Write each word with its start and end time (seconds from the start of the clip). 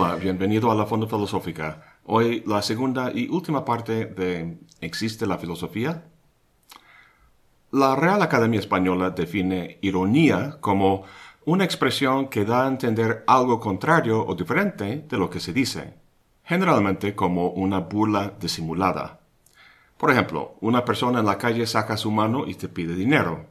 Hola, 0.00 0.14
bienvenido 0.14 0.70
a 0.70 0.76
la 0.76 0.86
Fonda 0.86 1.08
Filosófica. 1.08 1.96
Hoy 2.04 2.44
la 2.46 2.62
segunda 2.62 3.10
y 3.12 3.28
última 3.30 3.64
parte 3.64 4.06
de 4.06 4.58
¿Existe 4.80 5.26
la 5.26 5.38
filosofía? 5.38 6.04
La 7.72 7.96
Real 7.96 8.22
Academia 8.22 8.60
Española 8.60 9.10
define 9.10 9.78
ironía 9.80 10.58
como 10.60 11.02
una 11.46 11.64
expresión 11.64 12.28
que 12.28 12.44
da 12.44 12.64
a 12.64 12.68
entender 12.68 13.24
algo 13.26 13.58
contrario 13.58 14.24
o 14.24 14.36
diferente 14.36 15.04
de 15.08 15.18
lo 15.18 15.28
que 15.28 15.40
se 15.40 15.52
dice, 15.52 15.94
generalmente 16.44 17.16
como 17.16 17.48
una 17.48 17.80
burla 17.80 18.34
disimulada. 18.38 19.18
Por 19.96 20.12
ejemplo, 20.12 20.54
una 20.60 20.84
persona 20.84 21.18
en 21.18 21.26
la 21.26 21.38
calle 21.38 21.66
saca 21.66 21.96
su 21.96 22.12
mano 22.12 22.46
y 22.46 22.54
te 22.54 22.68
pide 22.68 22.94
dinero. 22.94 23.46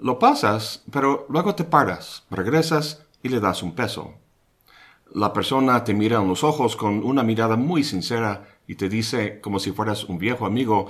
Lo 0.00 0.18
pasas, 0.18 0.82
pero 0.90 1.24
luego 1.28 1.54
te 1.54 1.62
paras, 1.62 2.24
regresas 2.30 3.06
y 3.22 3.28
le 3.28 3.38
das 3.38 3.62
un 3.62 3.76
peso. 3.76 4.14
La 5.14 5.32
persona 5.32 5.84
te 5.84 5.94
mira 5.94 6.20
en 6.20 6.28
los 6.28 6.44
ojos 6.44 6.76
con 6.76 7.02
una 7.04 7.22
mirada 7.22 7.56
muy 7.56 7.84
sincera 7.84 8.58
y 8.66 8.74
te 8.74 8.88
dice, 8.88 9.40
como 9.40 9.58
si 9.58 9.72
fueras 9.72 10.04
un 10.04 10.18
viejo 10.18 10.44
amigo, 10.46 10.88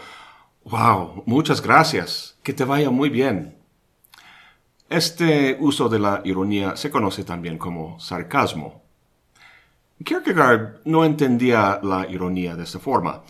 Wow, 0.70 1.22
muchas 1.24 1.62
gracias, 1.62 2.36
que 2.42 2.52
te 2.52 2.64
vaya 2.64 2.91
muy 2.91 3.08
bien. 3.08 3.56
Este 4.91 5.56
uso 5.58 5.88
de 5.88 5.98
la 5.98 6.20
ironía 6.24 6.77
se 6.77 6.91
conoce 6.91 7.24
también 7.24 7.56
como 7.56 7.98
sarcasmo. 7.98 8.82
Kierkegaard 10.04 10.80
no 10.84 11.06
entendía 11.06 11.80
la 11.82 12.06
ironía 12.06 12.55
de 12.55 12.64
esta 12.64 12.78
forma. 12.78 13.22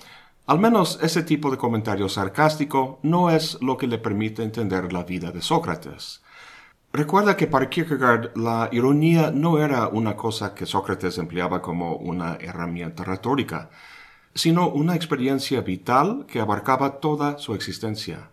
Al 0.47 0.59
menos 0.59 0.99
ese 1.01 1.23
tipo 1.23 1.49
de 1.49 1.59
comentario 1.59 2.09
sarcástico 2.09 2.99
no 3.05 3.31
es 3.31 3.57
lo 3.61 3.77
que 3.77 3.87
le 3.87 3.99
permite 3.99 4.43
entender 4.43 4.93
la 4.93 5.05
vida 5.05 5.31
de 5.31 5.41
Sócrates. 5.41 6.23
Recuerda 6.93 7.37
que 7.37 7.47
para 7.47 7.69
Kierkegaard 7.69 8.37
la 8.37 8.71
ironía 8.73 9.31
no 9.31 9.63
era 9.63 9.89
una 9.89 10.17
cosa 10.17 10.55
que 10.55 10.65
Sócrates 10.65 11.19
empleaba 11.19 11.61
como 11.61 11.97
una 11.97 12.39
herramienta 12.41 13.05
retórica, 13.05 13.69
sino 14.35 14.69
una 14.71 14.95
experiencia 14.95 15.61
vital 15.61 16.25
que 16.27 16.41
abarcaba 16.41 16.99
toda 16.99 17.39
su 17.39 17.55
existencia. 17.55 18.31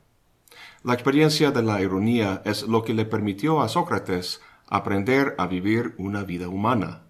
La 0.83 0.93
experiencia 0.93 1.51
de 1.51 1.63
la 1.63 1.81
ironía 1.81 2.41
es 2.45 2.63
lo 2.63 2.83
que 2.83 2.93
le 2.93 3.05
permitió 3.05 3.61
a 3.61 3.67
Sócrates 3.67 4.41
aprender 4.69 5.35
a 5.37 5.47
vivir 5.47 5.93
una 5.97 6.23
vida 6.23 6.47
humana. 6.47 7.01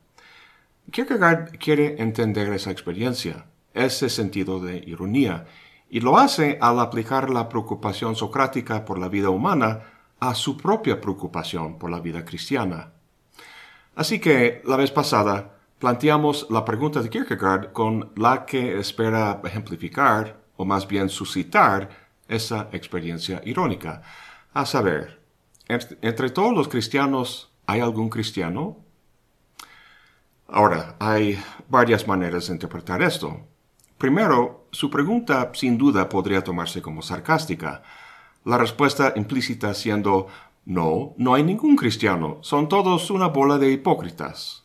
Kierkegaard 0.91 1.57
quiere 1.59 2.02
entender 2.02 2.52
esa 2.53 2.71
experiencia, 2.71 3.45
ese 3.73 4.09
sentido 4.09 4.59
de 4.59 4.77
ironía, 4.77 5.45
y 5.89 5.99
lo 5.99 6.17
hace 6.17 6.57
al 6.59 6.80
aplicar 6.80 7.30
la 7.30 7.49
preocupación 7.49 8.15
socrática 8.15 8.83
por 8.83 8.97
la 8.97 9.09
vida 9.09 9.30
humana 9.30 9.94
a 10.19 10.33
su 10.35 10.58
propia 10.58 10.99
preocupación 10.99 11.77
por 11.77 11.89
la 11.91 11.99
vida 11.99 12.23
cristiana. 12.23 12.91
Así 13.95 14.19
que, 14.19 14.61
la 14.66 14.75
vez 14.75 14.91
pasada, 14.91 15.58
planteamos 15.80 16.47
la 16.49 16.66
pregunta 16.66 17.02
de 17.02 17.09
Kierkegaard 17.09 17.71
con 17.71 18.11
la 18.16 18.45
que 18.45 18.80
espera 18.80 19.41
ejemplificar, 19.43 20.41
o 20.58 20.66
más 20.66 20.88
bien 20.88 21.09
suscitar, 21.09 21.89
esa 22.27 22.69
experiencia 22.71 23.41
irónica. 23.45 24.02
A 24.53 24.66
saber, 24.66 25.21
entre 25.67 26.30
todos 26.30 26.53
los 26.53 26.67
cristianos, 26.67 27.52
¿hay 27.66 27.81
algún 27.81 28.09
cristiano? 28.09 28.77
Ahora, 30.47 30.95
hay 30.99 31.41
varias 31.69 32.08
maneras 32.08 32.47
de 32.47 32.53
interpretar 32.53 33.02
esto. 33.02 33.47
Primero, 33.97 34.67
su 34.71 34.89
pregunta 34.89 35.52
sin 35.53 35.77
duda 35.77 36.08
podría 36.09 36.43
tomarse 36.43 36.81
como 36.81 37.02
sarcástica, 37.02 37.81
la 38.45 38.57
respuesta 38.57 39.13
implícita 39.15 39.73
siendo 39.73 40.27
no, 40.65 41.13
no 41.17 41.33
hay 41.33 41.43
ningún 41.43 41.75
cristiano, 41.75 42.38
son 42.41 42.69
todos 42.69 43.11
una 43.11 43.27
bola 43.27 43.58
de 43.58 43.71
hipócritas. 43.71 44.64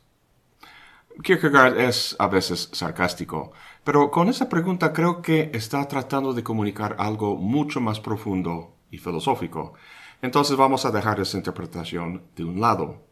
Kierkegaard 1.23 1.79
es 1.79 2.17
a 2.19 2.29
veces 2.29 2.71
sarcástico, 2.73 3.53
pero 3.85 4.11
con 4.11 4.29
esa 4.29 4.49
pregunta 4.49 4.93
creo 4.93 5.21
que 5.21 5.51
está 5.53 5.87
tratando 5.89 6.33
de 6.33 6.43
comunicar 6.43 6.97
algo 6.99 7.37
mucho 7.37 7.81
más 7.81 8.01
profundo 8.01 8.77
y 8.91 8.99
filosófico. 8.99 9.75
Entonces 10.23 10.57
vamos 10.57 10.85
a 10.85 10.91
dejar 10.91 11.21
esa 11.21 11.37
interpretación 11.37 12.23
de 12.37 12.45
un 12.45 12.61
lado. 12.61 13.03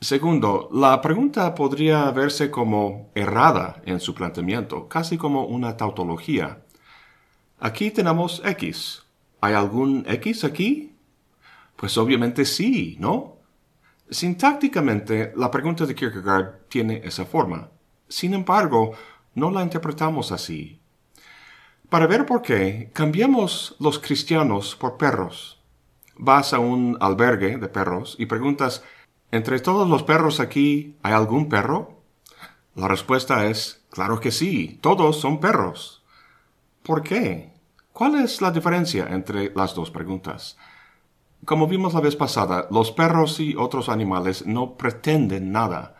Segundo, 0.00 0.70
la 0.72 1.00
pregunta 1.02 1.54
podría 1.54 2.10
verse 2.10 2.50
como 2.50 3.10
errada 3.14 3.82
en 3.84 4.00
su 4.00 4.14
planteamiento, 4.14 4.88
casi 4.88 5.18
como 5.18 5.44
una 5.44 5.76
tautología. 5.76 6.62
Aquí 7.58 7.90
tenemos 7.90 8.40
X, 8.44 9.02
¿Hay 9.40 9.54
algún 9.54 10.04
X 10.06 10.44
aquí? 10.44 10.92
Pues 11.76 11.96
obviamente 11.96 12.44
sí, 12.44 12.96
¿no? 12.98 13.36
Sintácticamente, 14.10 15.32
la 15.36 15.50
pregunta 15.50 15.86
de 15.86 15.94
Kierkegaard 15.94 16.66
tiene 16.68 17.00
esa 17.04 17.24
forma. 17.24 17.68
Sin 18.08 18.34
embargo, 18.34 18.92
no 19.34 19.50
la 19.50 19.62
interpretamos 19.62 20.32
así. 20.32 20.80
Para 21.88 22.06
ver 22.06 22.26
por 22.26 22.42
qué, 22.42 22.90
cambiamos 22.92 23.76
los 23.78 23.98
cristianos 23.98 24.76
por 24.76 24.96
perros. 24.96 25.60
Vas 26.16 26.52
a 26.52 26.58
un 26.58 26.96
albergue 27.00 27.56
de 27.56 27.68
perros 27.68 28.16
y 28.18 28.26
preguntas, 28.26 28.84
¿entre 29.30 29.58
todos 29.60 29.88
los 29.88 30.02
perros 30.02 30.38
aquí 30.38 30.96
hay 31.02 31.12
algún 31.12 31.48
perro? 31.48 32.02
La 32.74 32.88
respuesta 32.88 33.46
es, 33.46 33.82
claro 33.90 34.20
que 34.20 34.30
sí, 34.30 34.78
todos 34.80 35.20
son 35.20 35.40
perros. 35.40 36.04
¿Por 36.82 37.02
qué? 37.02 37.49
¿Cuál 38.00 38.14
es 38.14 38.40
la 38.40 38.50
diferencia 38.50 39.08
entre 39.10 39.52
las 39.54 39.74
dos 39.74 39.90
preguntas? 39.90 40.56
Como 41.44 41.66
vimos 41.66 41.92
la 41.92 42.00
vez 42.00 42.16
pasada, 42.16 42.66
los 42.70 42.92
perros 42.92 43.38
y 43.40 43.54
otros 43.54 43.90
animales 43.90 44.46
no 44.46 44.78
pretenden 44.78 45.52
nada. 45.52 45.96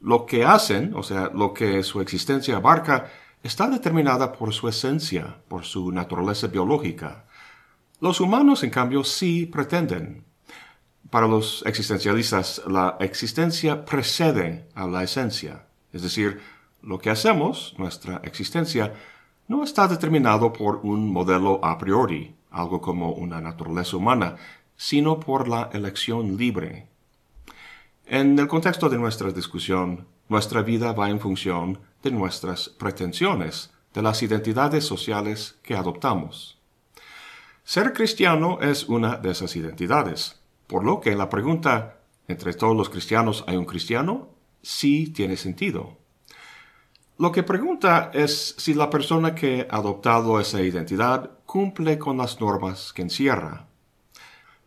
Lo 0.00 0.24
que 0.24 0.44
hacen, 0.44 0.94
o 0.94 1.02
sea, 1.02 1.32
lo 1.34 1.52
que 1.52 1.82
su 1.82 2.00
existencia 2.00 2.58
abarca, 2.58 3.10
está 3.42 3.68
determinada 3.68 4.30
por 4.30 4.54
su 4.54 4.68
esencia, 4.68 5.38
por 5.48 5.64
su 5.64 5.90
naturaleza 5.90 6.46
biológica. 6.46 7.24
Los 7.98 8.20
humanos, 8.20 8.62
en 8.62 8.70
cambio, 8.70 9.02
sí 9.02 9.44
pretenden. 9.46 10.24
Para 11.10 11.26
los 11.26 11.64
existencialistas, 11.66 12.62
la 12.68 12.98
existencia 13.00 13.84
precede 13.84 14.68
a 14.76 14.86
la 14.86 15.02
esencia. 15.02 15.66
Es 15.92 16.02
decir, 16.02 16.40
lo 16.82 17.00
que 17.00 17.10
hacemos, 17.10 17.74
nuestra 17.78 18.20
existencia, 18.22 18.94
no 19.52 19.62
está 19.62 19.86
determinado 19.86 20.50
por 20.50 20.80
un 20.82 21.12
modelo 21.12 21.62
a 21.62 21.76
priori, 21.76 22.34
algo 22.50 22.80
como 22.80 23.12
una 23.12 23.38
naturaleza 23.38 23.98
humana, 23.98 24.36
sino 24.76 25.20
por 25.20 25.46
la 25.46 25.68
elección 25.74 26.38
libre. 26.38 26.88
En 28.06 28.38
el 28.38 28.48
contexto 28.48 28.88
de 28.88 28.96
nuestra 28.96 29.30
discusión, 29.30 30.06
nuestra 30.30 30.62
vida 30.62 30.92
va 30.92 31.10
en 31.10 31.20
función 31.20 31.80
de 32.02 32.10
nuestras 32.12 32.70
pretensiones, 32.70 33.74
de 33.92 34.00
las 34.00 34.22
identidades 34.22 34.86
sociales 34.86 35.58
que 35.62 35.76
adoptamos. 35.76 36.58
Ser 37.62 37.92
cristiano 37.92 38.58
es 38.62 38.88
una 38.88 39.16
de 39.16 39.32
esas 39.32 39.54
identidades, 39.54 40.40
por 40.66 40.82
lo 40.82 40.98
que 41.02 41.14
la 41.14 41.28
pregunta 41.28 41.98
¿entre 42.26 42.54
todos 42.54 42.74
los 42.74 42.88
cristianos 42.88 43.44
hay 43.46 43.58
un 43.58 43.66
cristiano? 43.66 44.30
sí 44.62 45.08
tiene 45.08 45.36
sentido. 45.36 45.98
Lo 47.18 47.30
que 47.30 47.42
pregunta 47.42 48.10
es 48.14 48.54
si 48.58 48.74
la 48.74 48.88
persona 48.88 49.34
que 49.34 49.66
ha 49.70 49.76
adoptado 49.76 50.40
esa 50.40 50.60
identidad 50.62 51.30
cumple 51.44 51.98
con 51.98 52.16
las 52.16 52.40
normas 52.40 52.92
que 52.92 53.02
encierra. 53.02 53.66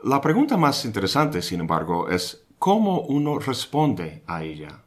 La 0.03 0.21
pregunta 0.21 0.55
más 0.55 0.85
interesante, 0.85 1.41
sin 1.41 1.61
embargo, 1.61 2.07
es 2.09 2.45
cómo 2.59 3.01
uno 3.01 3.39
responde 3.39 4.23
a 4.27 4.43
ella. 4.43 4.83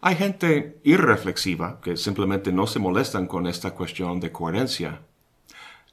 Hay 0.00 0.16
gente 0.16 0.80
irreflexiva 0.84 1.80
que 1.82 1.96
simplemente 1.96 2.52
no 2.52 2.66
se 2.66 2.78
molestan 2.78 3.26
con 3.26 3.46
esta 3.46 3.72
cuestión 3.72 4.18
de 4.18 4.32
coherencia. 4.32 5.02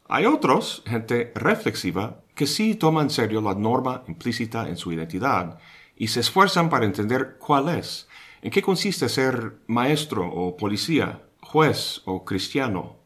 Hay 0.07 0.25
otros, 0.25 0.83
gente 0.85 1.33
reflexiva, 1.35 2.21
que 2.35 2.47
sí 2.47 2.75
toman 2.75 3.05
en 3.05 3.09
serio 3.09 3.41
la 3.41 3.55
norma 3.55 4.03
implícita 4.07 4.69
en 4.69 4.77
su 4.77 4.91
identidad 4.91 5.57
y 5.95 6.07
se 6.07 6.19
esfuerzan 6.19 6.69
para 6.69 6.85
entender 6.85 7.37
cuál 7.39 7.69
es 7.69 8.07
¿En 8.45 8.51
qué 8.51 8.61
consiste 8.61 9.09
ser 9.09 9.57
maestro 9.65 10.23
o 10.29 10.55
policía, 10.55 11.23
juez 11.41 12.03
o 12.05 12.23
cristiano? 12.23 12.97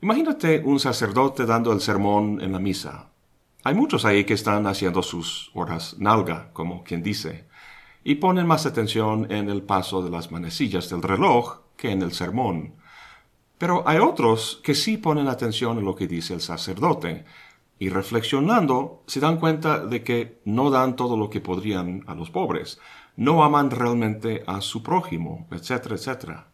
Imagínate 0.00 0.62
un 0.64 0.78
sacerdote 0.78 1.44
dando 1.44 1.72
el 1.72 1.80
sermón 1.80 2.40
en 2.40 2.52
la 2.52 2.60
misa. 2.60 3.10
Hay 3.64 3.74
muchos 3.74 4.04
ahí 4.04 4.22
que 4.22 4.34
están 4.34 4.68
haciendo 4.68 5.02
sus 5.02 5.50
horas 5.54 5.96
nalga, 5.98 6.50
como 6.52 6.84
quien 6.84 7.02
dice, 7.02 7.48
y 8.04 8.14
ponen 8.14 8.46
más 8.46 8.64
atención 8.64 9.28
en 9.32 9.50
el 9.50 9.62
paso 9.62 10.00
de 10.02 10.10
las 10.10 10.30
manecillas 10.30 10.88
del 10.88 11.02
reloj 11.02 11.62
que 11.76 11.90
en 11.90 12.00
el 12.00 12.12
sermón. 12.12 12.76
Pero 13.58 13.82
hay 13.88 13.98
otros 13.98 14.60
que 14.62 14.76
sí 14.76 14.98
ponen 14.98 15.26
atención 15.26 15.78
en 15.78 15.84
lo 15.84 15.96
que 15.96 16.06
dice 16.06 16.32
el 16.32 16.42
sacerdote, 16.42 17.24
y 17.80 17.88
reflexionando 17.88 19.02
se 19.08 19.18
dan 19.18 19.38
cuenta 19.38 19.84
de 19.84 20.04
que 20.04 20.40
no 20.44 20.70
dan 20.70 20.94
todo 20.94 21.16
lo 21.16 21.28
que 21.28 21.40
podrían 21.40 22.04
a 22.06 22.14
los 22.14 22.30
pobres, 22.30 22.78
no 23.16 23.42
aman 23.42 23.70
realmente 23.70 24.44
a 24.46 24.60
su 24.60 24.82
prójimo, 24.82 25.46
etcétera, 25.50 25.96
etcétera. 25.96 26.46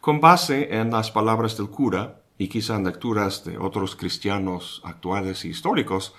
Con 0.00 0.20
base 0.20 0.76
en 0.76 0.90
las 0.90 1.10
palabras 1.10 1.56
del 1.56 1.70
cura 1.70 2.22
y 2.38 2.48
quizá 2.48 2.76
en 2.76 2.84
lecturas 2.84 3.44
de 3.44 3.58
otros 3.58 3.96
cristianos 3.96 4.80
actuales 4.84 5.44
y 5.44 5.50
históricos, 5.50 6.14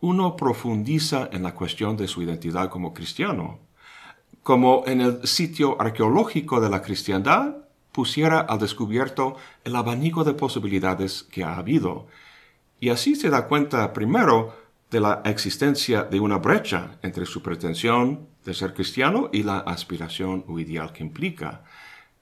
uno 0.00 0.34
profundiza 0.34 1.28
en 1.30 1.42
la 1.42 1.54
cuestión 1.54 1.96
de 1.96 2.08
su 2.08 2.22
identidad 2.22 2.70
como 2.70 2.92
cristiano. 2.94 3.60
como 4.42 4.84
en 4.86 5.02
el 5.02 5.26
sitio 5.26 5.76
arqueológico 5.80 6.62
de 6.62 6.70
la 6.70 6.80
cristiandad 6.80 7.56
pusiera 7.92 8.40
al 8.40 8.58
descubierto 8.58 9.36
el 9.64 9.76
abanico 9.76 10.24
de 10.24 10.32
posibilidades 10.32 11.24
que 11.24 11.44
ha 11.44 11.56
habido. 11.56 12.06
Y 12.80 12.88
así 12.88 13.16
se 13.16 13.28
da 13.28 13.46
cuenta 13.46 13.92
primero 13.92 14.56
de 14.90 15.00
la 15.00 15.20
existencia 15.26 16.04
de 16.04 16.20
una 16.20 16.38
brecha 16.38 16.98
entre 17.02 17.26
su 17.26 17.42
pretensión 17.42 18.29
de 18.44 18.54
ser 18.54 18.74
cristiano 18.74 19.28
y 19.32 19.42
la 19.42 19.58
aspiración 19.58 20.44
o 20.48 20.58
ideal 20.58 20.92
que 20.92 21.02
implica. 21.02 21.64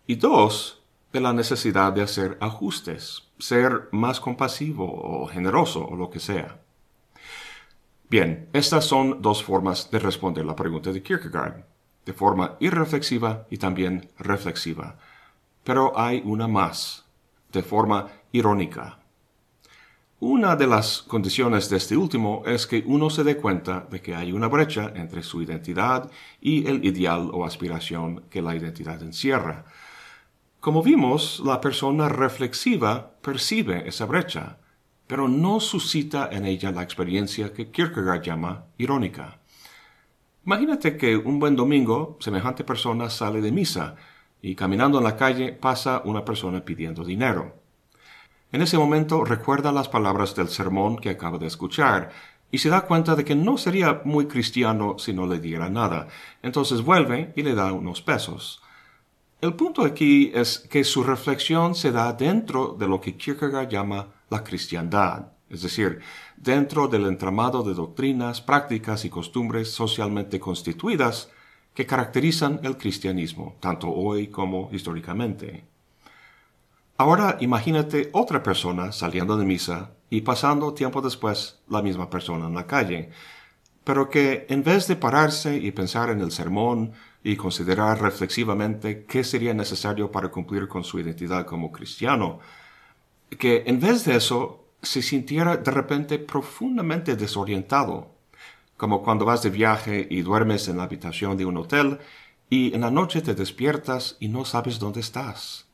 Y 0.07 0.17
dos, 0.17 0.83
de 1.13 1.21
la 1.21 1.33
necesidad 1.33 1.93
de 1.93 2.03
hacer 2.03 2.37
ajustes, 2.41 3.29
ser 3.39 3.89
más 3.93 4.21
compasivo 4.21 4.85
o 4.85 5.27
generoso 5.27 5.87
o 5.87 5.97
lo 5.97 6.11
que 6.11 6.21
sea. 6.21 6.61
Bien, 8.11 8.49
estas 8.53 8.85
son 8.85 9.21
dos 9.21 9.43
formas 9.43 9.91
de 9.91 9.99
responder 9.99 10.45
la 10.45 10.57
pregunta 10.57 10.93
de 10.93 11.03
Kierkegaard, 11.03 11.65
de 12.07 12.13
forma 12.15 12.57
irreflexiva 12.59 13.47
y 13.51 13.59
también 13.59 14.11
reflexiva. 14.19 14.97
Pero 15.63 15.99
hay 15.99 16.23
una 16.25 16.49
más, 16.49 17.05
de 17.53 17.63
forma 17.63 18.09
irónica. 18.33 18.98
Una 20.21 20.57
de 20.57 20.67
las 20.67 21.03
condiciones 21.03 21.71
de 21.71 21.77
este 21.77 21.97
último 21.97 22.43
es 22.45 22.67
que 22.67 22.83
uno 22.85 23.09
se 23.09 23.23
dé 23.23 23.37
cuenta 23.37 23.87
de 23.89 24.03
que 24.03 24.17
hay 24.17 24.33
una 24.33 24.49
brecha 24.49 24.93
entre 24.97 25.23
su 25.23 25.41
identidad 25.43 26.11
y 26.41 26.67
el 26.67 26.85
ideal 26.85 27.31
o 27.33 27.45
aspiración 27.45 28.25
que 28.29 28.43
la 28.43 28.57
identidad 28.57 29.01
encierra. 29.01 29.65
Como 30.59 30.83
vimos, 30.83 31.41
la 31.45 31.61
persona 31.61 32.09
reflexiva 32.09 33.13
percibe 33.23 33.89
esa 33.89 34.07
brecha, 34.07 34.59
pero 35.07 35.29
no 35.29 35.61
suscita 35.61 36.29
en 36.33 36.47
ella 36.47 36.73
la 36.73 36.83
experiencia 36.83 37.53
que 37.53 37.71
Kierkegaard 37.71 38.23
llama 38.23 38.65
irónica. 38.77 39.39
Imagínate 40.45 40.97
que 40.97 41.17
un 41.17 41.39
buen 41.39 41.55
domingo 41.55 42.17
semejante 42.19 42.65
persona 42.65 43.09
sale 43.09 43.41
de 43.41 43.53
misa 43.53 43.95
y 44.43 44.57
caminando 44.57 44.99
en 44.99 45.05
la 45.05 45.15
calle 45.15 45.53
pasa 45.53 46.03
una 46.05 46.25
persona 46.25 46.65
pidiendo 46.65 47.05
dinero. 47.05 47.68
En 48.51 48.63
ese 48.63 48.79
momento 48.79 49.25
recuerda 49.25 49.73
las 49.73 49.89
palabras 49.89 50.35
del 50.35 50.49
sermón 50.49 50.97
que 50.97 51.11
acaba 51.11 51.37
de 51.37 51.47
escuchar 51.47 52.11
y 52.51 52.59
se 52.59 52.71
da 52.71 52.87
cuenta 52.87 53.15
de 53.15 53.25
que 53.25 53.35
no 53.35 53.59
sería 53.59 54.01
muy 54.05 54.27
cristiano 54.27 54.99
si 54.99 55.13
no 55.13 55.27
le 55.27 55.39
diera 55.39 55.69
nada. 55.69 56.09
Entonces 56.43 56.83
vuelve 56.83 57.33
y 57.37 57.43
le 57.43 57.55
da 57.55 57.73
unos 57.73 58.01
pesos. 58.01 58.63
El 59.43 59.55
punto 59.55 59.85
aquí 59.85 60.33
es 60.35 60.59
que 60.59 60.83
su 60.83 61.05
reflexión 61.05 61.75
se 61.75 61.93
da 61.93 62.13
dentro 62.15 62.75
de 62.79 62.89
lo 62.89 63.01
que 63.01 63.17
Kierkegaard 63.17 63.69
llama 63.69 64.09
la 64.31 64.43
cristiandad, 64.43 65.33
es 65.51 65.63
decir, 65.63 66.01
dentro 66.37 66.89
del 66.89 67.07
entramado 67.07 67.63
de 67.63 67.75
doctrinas, 67.75 68.41
prácticas 68.41 69.05
y 69.05 69.11
costumbres 69.11 69.71
socialmente 69.71 70.41
constituidas 70.41 71.31
que 71.75 71.87
caracterizan 71.87 72.61
el 72.65 72.77
cristianismo, 72.77 73.57
tanto 73.61 73.89
hoy 73.91 74.29
como 74.29 74.71
históricamente. 74.73 75.65
Ahora 77.01 77.37
imagínate 77.41 78.11
otra 78.13 78.43
persona 78.43 78.91
saliendo 78.91 79.37
de 79.37 79.45
misa 79.45 79.93
y 80.11 80.23
pasando 80.23 80.75
tiempo 80.75 81.01
después 81.01 81.61
la 81.69 81.81
misma 81.81 82.11
persona 82.11 82.49
en 82.49 82.57
la 82.57 82.67
calle, 82.67 83.11
pero 83.85 84.11
que 84.11 84.47
en 84.49 84.65
vez 84.65 84.89
de 84.89 84.97
pararse 84.97 85.57
y 85.57 85.71
pensar 85.71 86.11
en 86.11 86.21
el 86.21 86.33
sermón 86.33 86.93
y 87.23 87.37
considerar 87.37 88.03
reflexivamente 88.03 89.05
qué 89.05 89.23
sería 89.23 89.55
necesario 89.55 90.11
para 90.11 90.29
cumplir 90.31 90.67
con 90.67 90.83
su 90.83 90.99
identidad 90.99 91.47
como 91.47 91.71
cristiano, 91.71 92.41
que 93.39 93.63
en 93.67 93.79
vez 93.79 94.05
de 94.05 94.17
eso 94.17 94.65
se 94.83 95.01
sintiera 95.01 95.57
de 95.57 95.71
repente 95.71 96.19
profundamente 96.19 97.15
desorientado, 97.15 98.11
como 98.77 99.05
cuando 99.05 99.25
vas 99.25 99.45
de 99.45 99.51
viaje 99.51 100.05
y 100.11 100.23
duermes 100.23 100.67
en 100.67 100.79
la 100.79 100.83
habitación 100.83 101.37
de 101.37 101.47
un 101.47 101.59
hotel 101.59 102.01
y 102.51 102.75
en 102.75 102.81
la 102.81 102.91
noche 102.91 103.23
te 103.23 103.37
despiertas 103.37 104.17
y 104.19 104.27
no 104.27 104.45
sabes 104.45 104.81
dónde 104.81 104.99
estás. 104.99 105.68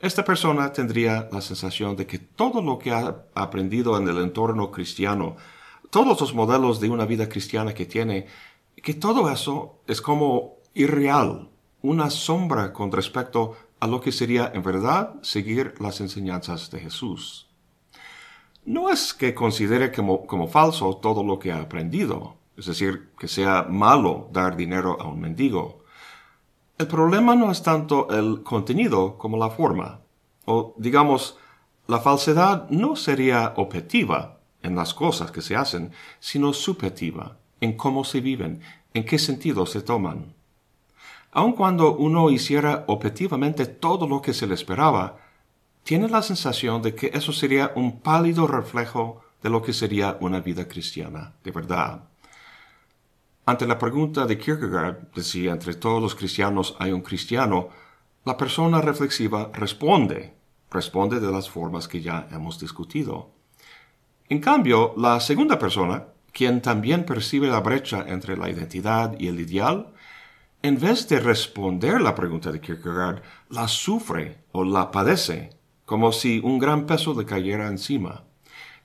Esta 0.00 0.24
persona 0.24 0.72
tendría 0.72 1.28
la 1.30 1.42
sensación 1.42 1.94
de 1.94 2.06
que 2.06 2.18
todo 2.18 2.62
lo 2.62 2.78
que 2.78 2.90
ha 2.90 3.26
aprendido 3.34 3.98
en 3.98 4.08
el 4.08 4.16
entorno 4.16 4.70
cristiano, 4.70 5.36
todos 5.90 6.18
los 6.18 6.32
modelos 6.32 6.80
de 6.80 6.88
una 6.88 7.04
vida 7.04 7.28
cristiana 7.28 7.74
que 7.74 7.84
tiene, 7.84 8.26
que 8.82 8.94
todo 8.94 9.30
eso 9.30 9.80
es 9.86 10.00
como 10.00 10.56
irreal, 10.72 11.50
una 11.82 12.08
sombra 12.08 12.72
con 12.72 12.90
respecto 12.90 13.56
a 13.78 13.86
lo 13.86 14.00
que 14.00 14.10
sería 14.10 14.50
en 14.54 14.62
verdad 14.62 15.16
seguir 15.20 15.74
las 15.80 16.00
enseñanzas 16.00 16.70
de 16.70 16.80
Jesús. 16.80 17.50
No 18.64 18.88
es 18.88 19.12
que 19.12 19.34
considere 19.34 19.92
como, 19.92 20.26
como 20.26 20.48
falso 20.48 20.96
todo 20.96 21.22
lo 21.22 21.38
que 21.38 21.52
ha 21.52 21.60
aprendido, 21.60 22.36
es 22.56 22.64
decir, 22.64 23.10
que 23.18 23.28
sea 23.28 23.66
malo 23.68 24.30
dar 24.32 24.56
dinero 24.56 24.96
a 24.98 25.08
un 25.08 25.20
mendigo, 25.20 25.79
el 26.80 26.86
problema 26.86 27.34
no 27.36 27.50
es 27.52 27.62
tanto 27.62 28.08
el 28.08 28.42
contenido 28.42 29.18
como 29.18 29.36
la 29.36 29.50
forma. 29.50 30.00
O, 30.46 30.74
digamos, 30.78 31.36
la 31.86 32.00
falsedad 32.00 32.70
no 32.70 32.96
sería 32.96 33.52
objetiva 33.58 34.38
en 34.62 34.76
las 34.76 34.94
cosas 34.94 35.30
que 35.30 35.42
se 35.42 35.56
hacen, 35.56 35.92
sino 36.20 36.54
subjetiva 36.54 37.36
en 37.60 37.76
cómo 37.76 38.02
se 38.02 38.22
viven, 38.22 38.62
en 38.94 39.04
qué 39.04 39.18
sentido 39.18 39.66
se 39.66 39.82
toman. 39.82 40.32
Aun 41.32 41.52
cuando 41.52 41.94
uno 41.96 42.30
hiciera 42.30 42.84
objetivamente 42.86 43.66
todo 43.66 44.08
lo 44.08 44.22
que 44.22 44.32
se 44.32 44.46
le 44.46 44.54
esperaba, 44.54 45.18
tiene 45.82 46.08
la 46.08 46.22
sensación 46.22 46.80
de 46.80 46.94
que 46.94 47.10
eso 47.12 47.34
sería 47.34 47.72
un 47.76 48.00
pálido 48.00 48.46
reflejo 48.46 49.20
de 49.42 49.50
lo 49.50 49.60
que 49.60 49.74
sería 49.74 50.16
una 50.22 50.40
vida 50.40 50.66
cristiana, 50.66 51.34
de 51.44 51.50
verdad. 51.50 52.09
Ante 53.50 53.66
la 53.66 53.80
pregunta 53.80 54.26
de 54.26 54.38
Kierkegaard 54.38 55.12
de 55.12 55.24
si 55.24 55.48
entre 55.48 55.74
todos 55.74 56.00
los 56.00 56.14
cristianos 56.14 56.76
hay 56.78 56.92
un 56.92 57.00
cristiano, 57.00 57.68
la 58.24 58.36
persona 58.36 58.80
reflexiva 58.80 59.50
responde, 59.52 60.34
responde 60.70 61.18
de 61.18 61.32
las 61.32 61.50
formas 61.50 61.88
que 61.88 62.00
ya 62.00 62.28
hemos 62.30 62.60
discutido. 62.60 63.32
En 64.28 64.38
cambio, 64.38 64.94
la 64.96 65.18
segunda 65.18 65.58
persona, 65.58 66.04
quien 66.30 66.62
también 66.62 67.04
percibe 67.04 67.48
la 67.48 67.58
brecha 67.58 68.04
entre 68.06 68.36
la 68.36 68.48
identidad 68.48 69.18
y 69.18 69.26
el 69.26 69.40
ideal, 69.40 69.94
en 70.62 70.78
vez 70.78 71.08
de 71.08 71.18
responder 71.18 72.00
la 72.00 72.14
pregunta 72.14 72.52
de 72.52 72.60
Kierkegaard, 72.60 73.20
la 73.48 73.66
sufre 73.66 74.44
o 74.52 74.62
la 74.62 74.92
padece, 74.92 75.50
como 75.86 76.12
si 76.12 76.38
un 76.38 76.60
gran 76.60 76.86
peso 76.86 77.18
le 77.18 77.26
cayera 77.26 77.66
encima. 77.66 78.22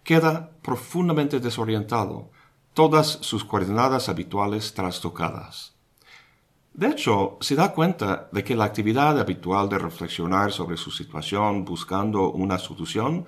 Queda 0.04 0.50
profundamente 0.63 1.40
desorientado, 1.40 2.32
todas 2.75 3.08
sus 3.22 3.46
coordenadas 3.46 4.10
habituales 4.10 4.74
trastocadas. 4.74 5.74
De 6.74 6.89
hecho, 6.89 7.38
se 7.39 7.55
da 7.55 7.72
cuenta 7.72 8.27
de 8.34 8.44
que 8.44 8.53
la 8.53 8.65
actividad 8.65 9.17
habitual 9.17 9.70
de 9.70 9.79
reflexionar 9.79 10.51
sobre 10.51 10.75
su 10.75 10.91
situación 10.91 11.63
buscando 11.63 12.32
una 12.32 12.58
solución 12.58 13.25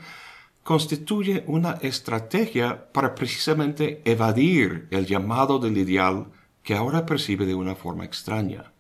constituye 0.64 1.46
una 1.48 1.78
estrategia 1.82 2.92
para 2.92 3.16
precisamente 3.16 4.02
evadir 4.04 4.90
el 4.92 5.06
llamado 5.06 5.60
del 5.60 5.78
ideal 5.78 6.28
que 6.62 6.76
ahora 6.76 7.06
percibe 7.06 7.46
de 7.46 7.56
una 7.56 7.74
forma 7.74 8.04
extraña. 8.04 8.74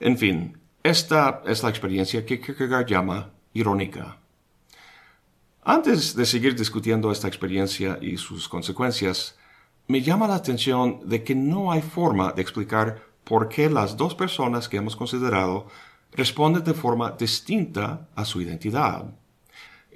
En 0.00 0.18
fin, 0.18 0.58
esta 0.82 1.42
es 1.46 1.62
la 1.62 1.70
experiencia 1.70 2.26
que 2.26 2.42
Kierkegaard 2.42 2.86
llama 2.86 3.30
irónica. 3.54 4.18
Antes 5.66 6.14
de 6.14 6.26
seguir 6.26 6.54
discutiendo 6.54 7.10
esta 7.10 7.26
experiencia 7.26 7.98
y 8.02 8.18
sus 8.18 8.50
consecuencias, 8.50 9.38
me 9.88 10.02
llama 10.02 10.28
la 10.28 10.34
atención 10.34 11.00
de 11.08 11.24
que 11.24 11.34
no 11.34 11.72
hay 11.72 11.80
forma 11.80 12.32
de 12.32 12.42
explicar 12.42 13.02
por 13.24 13.48
qué 13.48 13.70
las 13.70 13.96
dos 13.96 14.14
personas 14.14 14.68
que 14.68 14.76
hemos 14.76 14.94
considerado 14.94 15.66
responden 16.12 16.64
de 16.64 16.74
forma 16.74 17.12
distinta 17.12 18.08
a 18.14 18.26
su 18.26 18.42
identidad. 18.42 19.06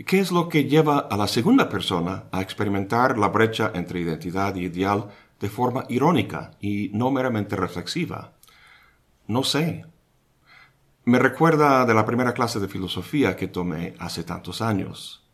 ¿Qué 0.07 0.21
es 0.21 0.33
lo 0.33 0.49
que 0.49 0.65
lleva 0.65 1.01
a 1.01 1.19
la 1.19 1.29
segunda 1.29 1.69
persona 1.69 2.25
a 2.33 2.41
experimentar 2.41 3.19
la 3.19 3.29
brecha 3.29 3.71
entre 3.75 4.01
identidad 4.01 4.55
y 4.55 4.65
ideal 4.65 5.11
de 5.39 5.51
forma 5.51 5.85
irónica 5.91 6.53
y 6.63 6.91
no 6.95 7.11
meramente 7.11 7.57
reflexiva? 7.57 8.33
No 9.27 9.45
sé. 9.45 9.85
Me 11.05 11.19
recuerda 11.19 11.85
de 11.85 11.93
la 11.93 12.07
primera 12.07 12.33
clase 12.33 12.59
de 12.59 12.69
filosofía 12.69 13.37
que 13.37 13.49
tomé 13.49 13.95
hace 13.99 14.25
tantos 14.25 14.63
años. 14.63 15.28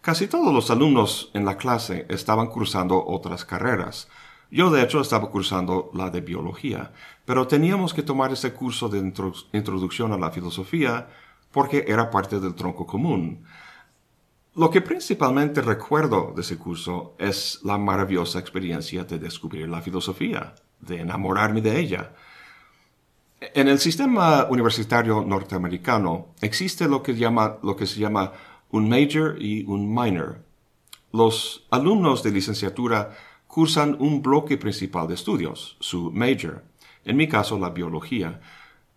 Casi 0.00 0.28
todos 0.28 0.54
los 0.54 0.70
alumnos 0.70 1.30
en 1.34 1.44
la 1.44 1.56
clase 1.56 2.06
estaban 2.08 2.46
cursando 2.46 3.04
otras 3.04 3.44
carreras. 3.44 4.08
Yo 4.50 4.70
de 4.70 4.82
hecho 4.82 5.00
estaba 5.00 5.28
cursando 5.30 5.90
la 5.92 6.08
de 6.10 6.20
biología, 6.20 6.92
pero 7.24 7.46
teníamos 7.46 7.92
que 7.92 8.02
tomar 8.02 8.32
ese 8.32 8.54
curso 8.54 8.88
de 8.88 8.98
introducción 9.52 10.12
a 10.12 10.18
la 10.18 10.30
filosofía 10.30 11.08
porque 11.50 11.84
era 11.86 12.10
parte 12.10 12.40
del 12.40 12.54
tronco 12.54 12.86
común. 12.86 13.44
Lo 14.54 14.70
que 14.70 14.80
principalmente 14.80 15.60
recuerdo 15.60 16.32
de 16.34 16.42
ese 16.42 16.56
curso 16.56 17.14
es 17.18 17.60
la 17.62 17.78
maravillosa 17.78 18.38
experiencia 18.38 19.04
de 19.04 19.18
descubrir 19.18 19.68
la 19.68 19.82
filosofía, 19.82 20.54
de 20.80 21.00
enamorarme 21.00 21.60
de 21.60 21.78
ella. 21.78 22.12
En 23.40 23.68
el 23.68 23.78
sistema 23.78 24.46
universitario 24.50 25.24
norteamericano 25.24 26.34
existe 26.40 26.88
lo 26.88 27.02
que, 27.02 27.14
se 27.14 28.00
llama 28.00 28.32
un 28.70 28.88
major 28.88 29.36
y 29.40 29.64
un 29.64 29.94
minor. 29.94 30.44
Los 31.12 31.66
alumnos 31.70 32.22
de 32.22 32.30
licenciatura 32.30 33.16
cursan 33.46 33.96
un 33.98 34.22
bloque 34.22 34.58
principal 34.58 35.08
de 35.08 35.14
estudios, 35.14 35.76
su 35.80 36.10
major, 36.12 36.64
en 37.04 37.16
mi 37.16 37.26
caso 37.28 37.58
la 37.58 37.70
biología, 37.70 38.40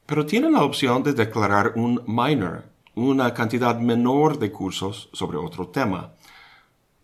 pero 0.06 0.26
tienen 0.26 0.54
la 0.54 0.64
opción 0.64 1.04
de 1.04 1.14
declarar 1.14 1.74
un 1.76 2.04
minor, 2.06 2.66
una 2.96 3.34
cantidad 3.34 3.80
menor 3.80 4.38
de 4.40 4.52
cursos 4.52 5.10
sobre 5.14 5.38
otro 5.38 5.70
tema. 5.70 6.14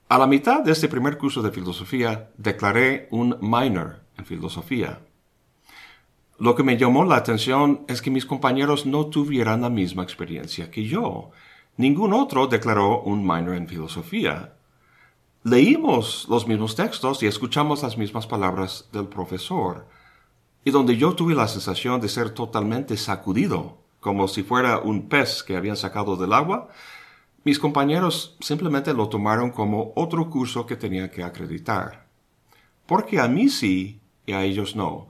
A 0.10 0.18
la 0.18 0.28
mitad 0.28 0.62
de 0.62 0.74
este 0.74 0.90
primer 0.90 1.18
curso 1.18 1.42
de 1.42 1.52
filosofía 1.52 2.30
declaré 2.38 3.08
un 3.12 3.38
minor 3.42 4.02
en 4.18 4.26
filosofía. 4.26 5.00
Lo 6.40 6.56
que 6.56 6.64
me 6.64 6.78
llamó 6.78 7.04
la 7.04 7.16
atención 7.16 7.86
es 7.88 8.02
que 8.02 8.12
mis 8.12 8.26
compañeros 8.26 8.86
no 8.86 9.08
tuvieran 9.08 9.62
la 9.62 9.70
misma 9.70 10.04
experiencia 10.04 10.70
que 10.70 10.84
yo. 10.84 11.32
Ningún 11.78 12.14
otro 12.14 12.48
declaró 12.48 13.02
un 13.02 13.22
minor 13.22 13.56
en 13.56 13.68
filosofía. 13.68 14.56
Leímos 15.44 16.26
los 16.28 16.48
mismos 16.48 16.76
textos 16.76 17.24
y 17.24 17.28
escuchamos 17.28 17.84
las 17.84 17.98
mismas 17.98 18.28
palabras 18.28 18.90
del 18.92 19.08
profesor, 19.08 19.88
y 20.66 20.72
donde 20.72 20.98
yo 20.98 21.14
tuve 21.14 21.34
la 21.34 21.48
sensación 21.48 22.02
de 22.02 22.10
ser 22.10 22.32
totalmente 22.32 22.98
sacudido, 22.98 23.78
como 24.00 24.28
si 24.28 24.44
fuera 24.44 24.80
un 24.80 25.08
pez 25.08 25.44
que 25.44 25.56
habían 25.56 25.78
sacado 25.78 26.18
del 26.18 26.34
agua, 26.34 26.68
mis 27.44 27.60
compañeros 27.60 28.36
simplemente 28.42 28.94
lo 28.94 29.08
tomaron 29.08 29.52
como 29.52 29.94
otro 29.96 30.30
curso 30.30 30.66
que 30.66 30.76
tenía 30.76 31.10
que 31.10 31.24
acreditar. 31.24 32.08
Porque 32.86 33.22
a 33.22 33.28
mí 33.28 33.48
sí 33.48 34.02
y 34.26 34.34
a 34.34 34.44
ellos 34.44 34.76
no 34.76 35.08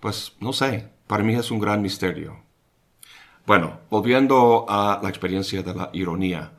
pues 0.00 0.36
no 0.40 0.52
sé, 0.52 0.90
para 1.06 1.24
mí 1.24 1.34
es 1.34 1.50
un 1.50 1.58
gran 1.58 1.82
misterio. 1.82 2.47
Bueno, 3.48 3.80
volviendo 3.88 4.66
a 4.68 5.00
la 5.02 5.08
experiencia 5.08 5.62
de 5.62 5.74
la 5.74 5.88
ironía. 5.94 6.52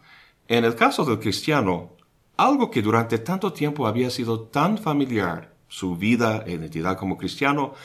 En 0.47 0.65
el 0.65 0.73
caso 0.73 1.05
del 1.05 1.19
cristiano, 1.19 1.91
algo 2.35 2.71
que 2.71 2.81
durante 2.81 3.19
tanto 3.19 3.53
tiempo 3.53 3.85
había 3.85 4.09
sido 4.09 4.47
tan 4.47 4.75
familiar, 4.79 5.53
su 5.67 5.95
vida 5.95 6.43
e 6.47 6.53
identidad 6.53 6.97
como 6.97 7.15
cristiano, 7.15 7.75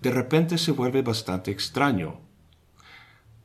de 0.00 0.10
repente 0.10 0.56
se 0.56 0.72
vuelve 0.72 1.02
bastante 1.02 1.50
extraño. 1.50 2.20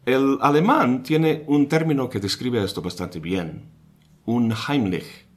El 0.06 0.38
alemán 0.40 1.04
tiene 1.04 1.44
un 1.46 1.68
término 1.68 2.08
que 2.08 2.22
describe 2.22 2.64
esto 2.64 2.82
bastante 2.82 3.20
bien, 3.20 3.70
un 4.24 4.54
Heimlich. 4.54 5.28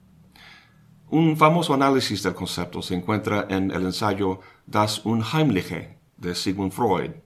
Un 1.11 1.37
famoso 1.37 1.75
análisis 1.75 2.23
del 2.23 2.35
concepto 2.35 2.81
se 2.81 2.95
encuentra 2.95 3.49
en 3.51 3.73
el 3.73 3.83
ensayo 3.83 4.39
Das 4.67 5.05
Unheimliche 5.05 5.99
de 6.17 6.33
Sigmund 6.37 6.71
Freud. 6.71 7.24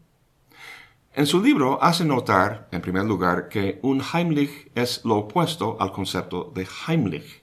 En 1.19 1.27
su 1.27 1.43
libro 1.43 1.83
hace 1.83 2.05
notar, 2.05 2.69
en 2.71 2.81
primer 2.81 3.05
lugar, 3.05 3.49
que 3.49 3.81
un 3.83 4.01
Heimlich 4.01 4.71
es 4.77 5.05
lo 5.05 5.17
opuesto 5.17 5.77
al 5.81 5.91
concepto 5.91 6.53
de 6.55 6.65
Heimlich. 6.65 7.43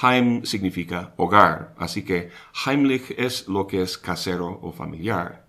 Heim 0.00 0.44
significa 0.44 1.12
hogar, 1.16 1.74
así 1.76 2.04
que 2.04 2.30
Heimlich 2.64 3.12
es 3.18 3.48
lo 3.48 3.66
que 3.66 3.82
es 3.82 3.98
casero 3.98 4.60
o 4.62 4.70
familiar. 4.70 5.44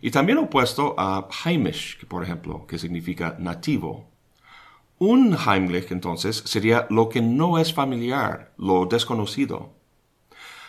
Y 0.00 0.12
también 0.12 0.38
opuesto 0.38 0.94
a 0.96 1.26
Heimisch, 1.44 2.06
por 2.06 2.22
ejemplo, 2.22 2.64
que 2.64 2.78
significa 2.78 3.34
nativo. 3.40 4.08
Un 5.00 5.36
Heimlich 5.36 5.90
entonces 5.90 6.44
sería 6.46 6.86
lo 6.90 7.08
que 7.08 7.20
no 7.20 7.58
es 7.58 7.74
familiar, 7.74 8.52
lo 8.56 8.86
desconocido. 8.86 9.72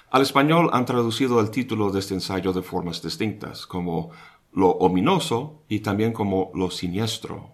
Al 0.09 0.21
español 0.21 0.69
han 0.73 0.85
traducido 0.85 1.39
el 1.39 1.51
título 1.51 1.91
de 1.91 1.99
este 1.99 2.13
ensayo 2.13 2.53
de 2.53 2.61
formas 2.61 3.01
distintas, 3.01 3.67
como 3.67 4.11
lo 4.55 4.69
ominoso 4.71 5.61
y 5.69 5.81
también 5.81 6.13
como 6.13 6.49
lo 6.55 6.71
siniestro. 6.71 7.51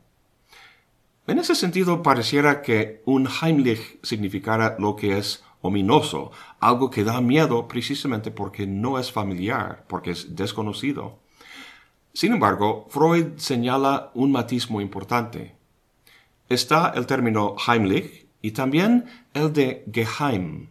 En 1.28 1.40
ese 1.40 1.56
sentido, 1.56 2.02
pareciera 2.02 2.62
que 2.62 3.02
un 3.06 3.28
Heimlich 3.28 4.00
significara 4.04 4.76
lo 4.80 4.96
que 4.96 5.18
es 5.18 5.44
ominoso, 5.62 6.32
algo 6.60 6.90
que 6.90 7.04
da 7.04 7.20
miedo 7.20 7.68
precisamente 7.68 8.32
porque 8.32 8.66
no 8.66 8.98
es 9.00 9.12
familiar, 9.12 9.84
porque 9.88 10.12
es 10.12 10.36
desconocido. 10.36 11.20
Sin 12.14 12.34
embargo, 12.34 12.88
Freud 12.90 13.38
señala 13.38 14.12
un 14.14 14.32
matiz 14.32 14.70
muy 14.70 14.84
importante. 14.84 15.56
Está 16.50 16.94
el 16.96 17.06
término 17.06 17.56
Heimlich 17.68 18.28
y 18.42 18.52
también 18.52 19.06
el 19.34 19.54
de 19.54 19.86
Geheim, 19.92 20.68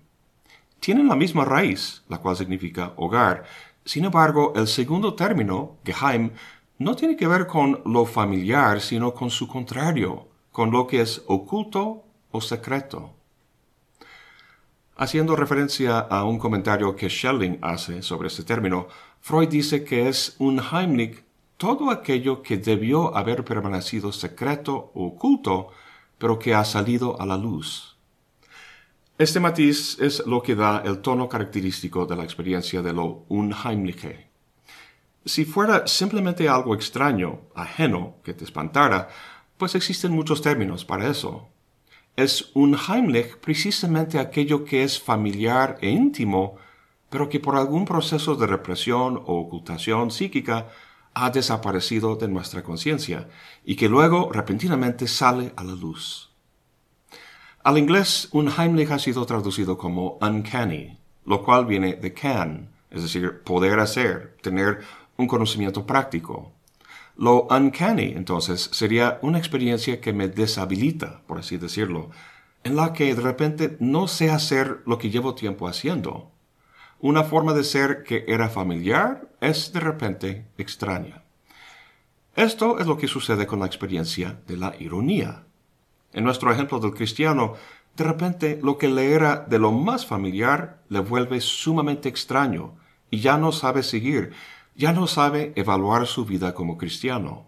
tienen 0.81 1.09
la 1.09 1.15
misma 1.15 1.45
raíz, 1.45 2.03
la 2.09 2.19
cual 2.19 2.37
significa 2.37 2.95
hogar. 2.97 3.45
Sin 3.91 4.05
embargo, 4.05 4.53
el 4.55 4.69
segundo 4.69 5.15
término, 5.15 5.79
Geheim, 5.85 6.31
no 6.79 6.95
tiene 6.95 7.17
que 7.17 7.27
ver 7.27 7.49
con 7.49 7.83
lo 7.85 8.07
familiar, 8.07 8.81
sino 8.81 9.13
con 9.13 9.31
su 9.31 9.49
contrario, 9.49 10.29
con 10.53 10.71
lo 10.71 10.87
que 10.87 11.01
es 11.01 11.25
oculto 11.27 12.05
o 12.31 12.41
secreto. 12.41 13.11
Haciendo 14.95 15.35
referencia 15.35 15.99
a 15.99 16.23
un 16.23 16.39
comentario 16.39 16.95
que 16.95 17.11
Schelling 17.11 17.59
hace 17.63 18.01
sobre 18.03 18.29
este 18.29 18.45
término, 18.45 18.87
Freud 19.21 19.49
dice 19.49 19.83
que 19.83 20.09
es 20.09 20.37
un 20.39 20.61
Heimlich 20.61 21.25
todo 21.57 21.91
aquello 21.91 22.43
que 22.43 22.59
debió 22.59 23.17
haber 23.17 23.45
permanecido 23.45 24.13
secreto 24.13 24.93
o 24.95 25.07
oculto, 25.07 25.71
pero 26.17 26.39
que 26.39 26.55
ha 26.55 26.65
salido 26.65 27.21
a 27.21 27.27
la 27.27 27.37
luz. 27.37 27.90
Este 29.21 29.39
matiz 29.39 29.99
es 30.01 30.27
lo 30.27 30.43
que 30.43 30.55
da 30.55 30.79
el 30.83 31.03
tono 31.03 31.29
característico 31.29 32.07
de 32.07 32.17
la 32.17 32.25
experiencia 32.25 32.81
de 32.81 32.95
lo 32.95 33.27
unheimliche. 33.29 34.31
Si 35.27 35.45
fuera 35.45 35.87
simplemente 35.87 36.49
algo 36.49 36.75
extraño, 36.75 37.41
ajeno, 37.55 38.15
que 38.25 38.33
te 38.33 38.45
espantara, 38.45 39.11
pues 39.59 39.75
existen 39.75 40.13
muchos 40.13 40.41
términos 40.41 40.87
para 40.87 41.07
eso. 41.11 41.51
Es 42.17 42.51
unheimlich 42.55 43.37
precisamente 43.37 44.19
aquello 44.19 44.65
que 44.65 44.85
es 44.85 44.99
familiar 44.99 45.77
e 45.83 45.91
íntimo, 45.91 46.57
pero 47.11 47.29
que 47.29 47.41
por 47.41 47.57
algún 47.57 47.85
proceso 47.85 48.37
de 48.37 48.47
represión 48.47 49.19
o 49.19 49.39
ocultación 49.39 50.11
psíquica 50.11 50.69
ha 51.13 51.29
desaparecido 51.29 52.17
de 52.17 52.29
nuestra 52.29 52.63
conciencia 52.63 53.29
y 53.67 53.77
que 53.77 53.91
luego 53.91 54.33
repentinamente 54.33 55.07
sale 55.07 55.53
a 55.57 55.65
la 55.65 55.75
luz. 55.75 56.30
Al 57.63 57.77
inglés, 57.77 58.29
un 58.33 58.49
Heimlich 58.49 58.91
ha 58.91 58.99
sido 58.99 59.27
traducido 59.27 59.77
como 59.77 60.17
uncanny, 60.23 60.99
lo 61.27 61.45
cual 61.45 61.67
viene 61.67 61.93
de 61.93 62.15
can, 62.15 62.71
es 62.91 63.03
decir, 63.03 63.43
poder 63.43 63.79
hacer, 63.81 64.39
tener 64.41 64.81
un 65.19 65.27
conocimiento 65.27 65.85
práctico. 65.85 66.53
Lo 67.17 67.47
uncanny, 67.51 68.13
entonces, 68.17 68.71
sería 68.73 69.19
una 69.21 69.37
experiencia 69.37 70.01
que 70.01 70.15
me 70.15 70.29
deshabilita, 70.29 71.21
por 71.27 71.39
así 71.39 71.59
decirlo, 71.59 72.09
en 72.65 72.77
la 72.77 72.95
que 72.95 73.15
de 73.15 73.21
repente 73.21 73.77
no 73.79 74.09
sé 74.09 74.31
hacer 74.31 74.81
lo 74.87 74.97
que 74.97 75.11
llevo 75.11 75.35
tiempo 75.35 75.69
haciendo. 75.69 76.31
Una 76.99 77.25
forma 77.25 77.53
de 77.53 77.65
ser 77.65 78.05
que 78.05 78.25
era 78.27 78.49
familiar 78.49 79.29
es 79.43 79.75
de 79.75 79.81
repente 79.81 80.47
extraña. 80.57 81.25
Esto 82.37 82.79
es 82.79 82.87
lo 82.87 82.97
que 82.97 83.07
sucede 83.07 83.47
con 83.47 83.61
la 83.61 83.67
experiencia 83.67 84.41
de 84.47 84.57
la 84.57 84.75
ironía. 84.79 85.45
En 86.13 86.25
nuestro 86.25 86.53
ejemplo 86.53 86.81
del 86.81 86.95
cristiano, 86.95 87.55
de 87.97 88.05
repente 88.05 88.59
lo 88.63 88.79
que 88.79 88.89
le 88.89 89.13
era 89.13 89.37
de 89.37 89.59
lo 89.59 89.73
más 89.73 90.07
familiar 90.07 90.83
le 90.89 91.01
vuelve 91.01 91.41
sumamente 91.41 92.09
extraño 92.09 92.75
y 93.11 93.21
ya 93.21 93.37
no 93.37 93.53
sabe 93.53 93.83
seguir, 93.83 94.33
ya 94.75 94.93
no 94.93 95.07
sabe 95.07 95.53
evaluar 95.57 96.07
su 96.07 96.25
vida 96.25 96.55
como 96.55 96.79
cristiano. 96.79 97.47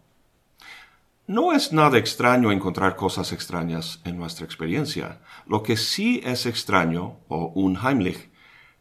No 1.26 1.52
es 1.52 1.73
nada 1.73 1.99
extraño 1.99 2.50
encontrar 2.50 2.97
cosas 2.97 3.33
extrañas 3.33 4.00
en 4.04 4.19
nuestra 4.19 4.45
experiencia. 4.45 5.21
Lo 5.47 5.62
que 5.62 5.76
sí 5.76 6.21
es 6.25 6.47
extraño, 6.47 7.21
o 7.28 7.52
un 7.54 7.76
Heimlich, 7.76 8.31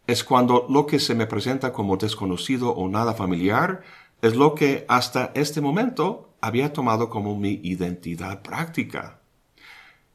es 0.07 0.23
cuando 0.23 0.65
lo 0.67 0.87
que 0.87 0.99
se 0.99 1.15
me 1.15 1.27
presenta 1.27 1.71
como 1.71 1.97
desconocido 1.97 2.71
o 2.71 2.89
nada 2.89 3.13
familiar 3.13 3.83
es 4.21 4.35
lo 4.35 4.55
que 4.55 4.85
hasta 4.89 5.31
este 5.35 5.61
momento 5.61 6.33
había 6.41 6.73
tomado 6.73 7.09
como 7.09 7.37
mi 7.37 7.61
identidad 7.63 8.41
práctica. 8.41 9.20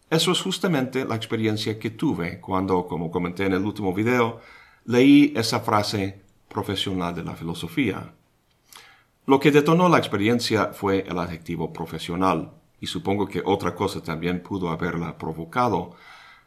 Eso 0.09 0.31
es 0.31 0.41
justamente 0.41 1.05
la 1.05 1.17
experiencia 1.17 1.79
que 1.79 1.91
tuve 1.91 2.41
cuando, 2.41 2.87
como 2.87 3.11
comenté 3.11 3.47
en 3.47 3.55
el 3.55 3.65
último 3.65 3.93
video, 3.93 4.41
leí 4.85 5.33
esa 5.37 5.61
frase 5.61 6.23
profesional 6.49 7.15
de 7.15 7.25
la 7.25 7.35
filosofía. 7.35 8.13
Lo 9.27 9.41
que 9.41 9.51
detonó 9.51 9.89
la 9.89 9.99
experiencia 9.99 10.67
fue 10.73 11.05
el 11.09 11.19
adjetivo 11.19 11.73
profesional, 11.73 12.53
y 12.81 12.87
supongo 12.87 13.27
que 13.27 13.43
otra 13.45 13.75
cosa 13.75 14.01
también 14.01 14.43
pudo 14.43 14.71
haberla 14.71 15.19
provocado, 15.19 15.97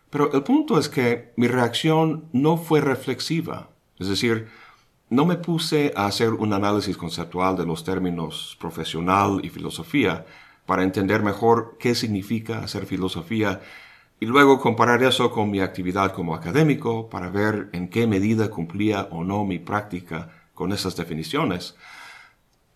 pero 0.09 0.31
el 0.31 0.43
punto 0.43 0.79
es 0.79 0.87
que 0.87 1.33
mi 1.35 1.47
reacción 1.47 2.29
no 2.31 2.55
fue 2.55 2.79
reflexiva, 2.79 3.69
es 3.97 4.07
decir, 4.07 4.47
no 5.09 5.25
me 5.25 5.35
puse 5.35 5.91
a 5.95 6.05
hacer 6.05 6.29
un 6.33 6.53
análisis 6.53 6.95
conceptual 6.95 7.57
de 7.57 7.65
los 7.65 7.83
términos 7.83 8.55
profesional 8.59 9.41
y 9.43 9.49
filosofía, 9.49 10.25
para 10.69 10.83
entender 10.83 11.23
mejor 11.23 11.77
qué 11.79 11.95
significa 11.95 12.59
hacer 12.59 12.85
filosofía 12.85 13.61
y 14.19 14.27
luego 14.27 14.59
comparar 14.59 15.01
eso 15.01 15.31
con 15.31 15.49
mi 15.49 15.61
actividad 15.61 16.13
como 16.13 16.35
académico 16.35 17.09
para 17.09 17.31
ver 17.31 17.69
en 17.73 17.89
qué 17.89 18.05
medida 18.05 18.51
cumplía 18.51 19.07
o 19.09 19.23
no 19.23 19.45
mi 19.45 19.57
práctica 19.57 20.29
con 20.53 20.71
esas 20.71 20.95
definiciones. 20.95 21.75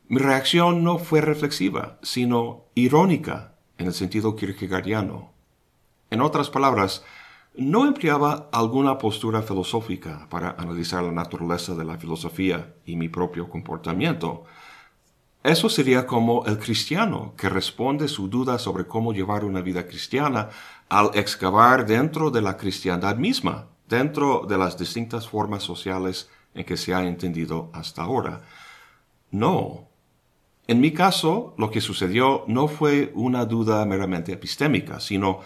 Mi 0.07 0.17
reacción 0.17 0.83
no 0.83 0.97
fue 0.97 1.21
reflexiva, 1.21 1.99
sino 2.01 2.63
irónica 2.73 3.53
en 3.77 3.85
el 3.85 3.93
sentido 3.93 4.35
kierkegaardiano. 4.35 5.29
En 6.09 6.21
otras 6.21 6.49
palabras, 6.49 7.05
no 7.55 7.85
empleaba 7.85 8.49
alguna 8.51 8.97
postura 8.97 9.43
filosófica 9.43 10.25
para 10.31 10.55
analizar 10.57 11.03
la 11.03 11.11
naturaleza 11.11 11.75
de 11.75 11.85
la 11.85 11.99
filosofía 11.99 12.73
y 12.87 12.95
mi 12.95 13.07
propio 13.07 13.51
comportamiento, 13.51 14.45
Eso 15.43 15.67
sería 15.67 16.07
como 16.07 16.45
el 16.45 16.57
cristiano 16.57 17.33
que 17.37 17.49
responde 17.49 18.07
su 18.07 18.29
duda 18.29 18.57
sobre 18.57 18.85
cómo 18.85 19.11
llevar 19.11 19.43
una 19.43 19.61
vida 19.61 19.85
cristiana 19.85 20.49
al 20.87 21.11
excavar 21.15 21.85
dentro 21.85 22.31
de 22.31 22.41
la 22.41 22.55
cristiandad 22.55 23.17
misma, 23.17 23.67
dentro 23.89 24.45
de 24.47 24.57
las 24.57 24.77
distintas 24.77 25.27
formas 25.27 25.61
sociales 25.61 26.29
en 26.53 26.63
que 26.63 26.77
se 26.77 26.93
ha 26.93 27.03
entendido 27.03 27.69
hasta 27.73 28.03
ahora. 28.03 28.41
No. 29.31 29.89
En 30.65 30.79
mi 30.79 30.91
caso, 30.91 31.53
lo 31.57 31.69
que 31.71 31.81
sucedió 31.81 32.45
no 32.47 32.69
fue 32.69 33.11
una 33.13 33.43
duda 33.43 33.85
meramente 33.85 34.31
epistémica, 34.31 35.01
sino 35.01 35.41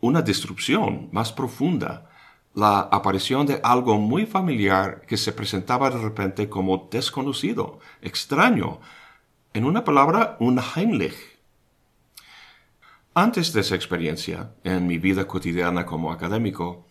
una 0.00 0.22
destrucción 0.22 1.08
más 1.10 1.32
profunda, 1.32 2.08
la 2.54 2.78
aparición 2.78 3.46
de 3.46 3.60
algo 3.64 3.98
muy 3.98 4.26
familiar 4.26 5.00
que 5.08 5.16
se 5.16 5.32
presentaba 5.32 5.90
de 5.90 5.98
repente 5.98 6.48
como 6.48 6.88
desconocido, 6.88 7.80
extraño, 8.00 8.78
en 9.54 9.64
una 9.64 9.84
palabra, 9.84 10.36
un 10.40 10.58
Heimlich. 10.58 11.14
Antes 13.14 13.52
de 13.52 13.60
esa 13.60 13.76
experiencia, 13.76 14.52
en 14.64 14.88
mi 14.88 14.98
vida 14.98 15.28
cotidiana 15.28 15.86
como 15.86 16.10
académico, 16.10 16.86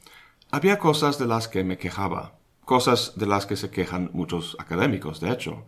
había 0.49 0.79
cosas 0.79 1.19
de 1.19 1.27
las 1.27 1.49
que 1.49 1.65
me 1.65 1.77
quejaba, 1.77 2.37
cosas 2.63 3.17
de 3.17 3.25
las 3.25 3.45
que 3.45 3.57
se 3.57 3.69
quejan 3.69 4.11
muchos 4.13 4.55
académicos, 4.59 5.19
de 5.19 5.31
hecho. 5.31 5.65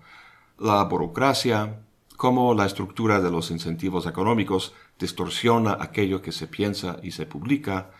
La 0.57 0.81
burocracia, 0.85 1.81
cómo 2.15 2.53
la 2.53 2.65
estructura 2.65 3.19
de 3.19 3.29
los 3.29 3.51
incentivos 3.51 4.05
económicos 4.05 4.73
distorsiona 4.97 5.77
aquello 5.81 6.21
que 6.21 6.31
se 6.31 6.47
piensa 6.47 6.95
y 7.03 7.11
se 7.11 7.25
publica, 7.25 7.91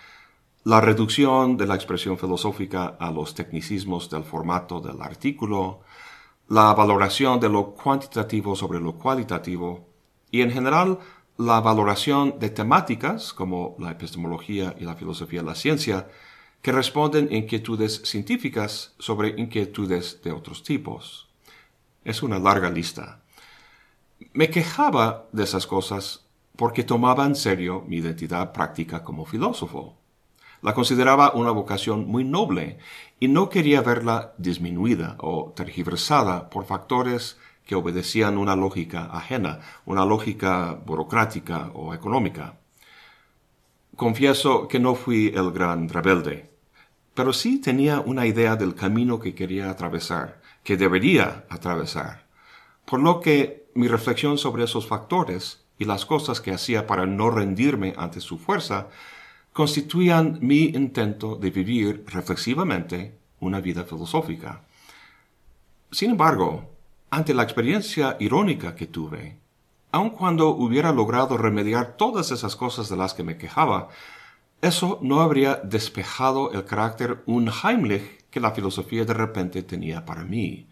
la 0.64 0.80
reducción 0.80 1.58
de 1.58 1.68
la 1.68 1.76
expresión 1.76 2.18
filosófica 2.18 2.96
a 2.98 3.12
los 3.12 3.36
tecnicismos 3.36 4.10
del 4.10 4.24
formato 4.24 4.80
del 4.80 5.02
artículo, 5.02 5.82
la 6.48 6.74
valoración 6.74 7.40
de 7.40 7.50
lo 7.50 7.74
cuantitativo 7.74 8.56
sobre 8.56 8.80
lo 8.80 8.94
cualitativo 8.94 9.88
y 10.30 10.42
en 10.42 10.52
general 10.52 11.00
la 11.38 11.60
valoración 11.60 12.40
de 12.40 12.50
temáticas 12.50 13.34
como 13.34 13.76
la 13.80 13.92
epistemología 13.92 14.76
y 14.80 14.86
la 14.86 14.96
filosofía 14.96 15.42
de 15.42 15.48
la 15.48 15.56
ciencia 15.56 16.08
que 16.62 16.72
responden 16.72 17.32
inquietudes 17.32 18.02
científicas 18.06 18.96
sobre 19.00 19.30
inquietudes 19.40 20.22
de 20.24 20.32
otros 20.32 20.64
tipos. 20.64 21.30
Es 22.04 22.24
una 22.24 22.40
larga 22.40 22.70
lista. 22.70 23.22
Me 24.34 24.50
quejaba 24.50 25.28
de 25.32 25.44
esas 25.44 25.68
cosas 25.68 26.26
porque 26.56 26.84
tomaba 26.84 27.26
en 27.26 27.36
serio 27.36 27.84
mi 27.88 27.98
identidad 27.98 28.54
práctica 28.54 29.04
como 29.04 29.26
filósofo. 29.26 29.98
La 30.66 30.74
consideraba 30.74 31.32
una 31.36 31.52
vocación 31.52 32.08
muy 32.08 32.24
noble 32.24 32.80
y 33.20 33.28
no 33.28 33.50
quería 33.50 33.82
verla 33.82 34.34
disminuida 34.40 35.16
o 35.20 35.54
tergiversada 35.56 36.50
por 36.50 36.66
factores 36.66 37.38
que 37.68 37.76
obedecían 37.76 38.40
una 38.40 38.56
lógica 38.56 39.12
ajena, 39.14 39.60
una 39.86 40.08
lógica 40.08 40.76
burocrática 40.84 41.70
o 41.76 41.94
económica. 41.94 42.58
Confieso 43.96 44.68
que 44.68 44.80
no 44.80 44.96
fui 44.96 45.32
el 45.36 45.52
gran 45.52 45.88
rebelde, 45.88 46.50
pero 47.14 47.32
sí 47.32 47.62
tenía 47.62 48.00
una 48.00 48.26
idea 48.26 48.56
del 48.56 48.74
camino 48.74 49.20
que 49.20 49.36
quería 49.36 49.70
atravesar, 49.70 50.42
que 50.64 50.78
debería 50.78 51.46
atravesar, 51.52 52.26
por 52.86 53.02
lo 53.02 53.20
que 53.20 53.68
mi 53.76 53.88
reflexión 53.88 54.40
sobre 54.40 54.64
esos 54.64 54.88
factores 54.88 55.64
y 55.78 55.86
las 55.86 56.08
cosas 56.08 56.42
que 56.42 56.52
hacía 56.52 56.88
para 56.88 57.06
no 57.06 57.30
rendirme 57.30 57.94
ante 57.98 58.20
su 58.20 58.40
fuerza 58.40 58.88
constituían 59.56 60.38
mi 60.42 60.66
intento 60.66 61.38
de 61.38 61.50
vivir 61.50 62.04
reflexivamente 62.08 63.18
una 63.40 63.62
vida 63.62 63.86
filosófica. 63.86 64.66
Sin 65.92 66.12
embargo, 66.12 66.72
ante 67.10 67.34
la 67.34 67.44
experiencia 67.44 68.18
irónica 68.20 68.76
que 68.76 68.88
tuve, 68.88 69.40
aun 69.94 70.10
cuando 70.10 70.50
hubiera 70.50 70.92
logrado 70.92 71.38
remediar 71.38 71.96
todas 71.96 72.32
esas 72.32 72.58
cosas 72.58 72.90
de 72.90 72.98
las 72.98 73.14
que 73.14 73.24
me 73.24 73.38
quejaba, 73.38 73.88
eso 74.62 75.00
no 75.02 75.22
habría 75.22 75.56
despejado 75.56 76.52
el 76.52 76.66
carácter 76.66 77.24
unheimlich 77.26 78.26
que 78.30 78.42
la 78.42 78.52
filosofía 78.52 79.06
de 79.06 79.14
repente 79.14 79.64
tenía 79.64 80.04
para 80.04 80.26
mí. 80.26 80.68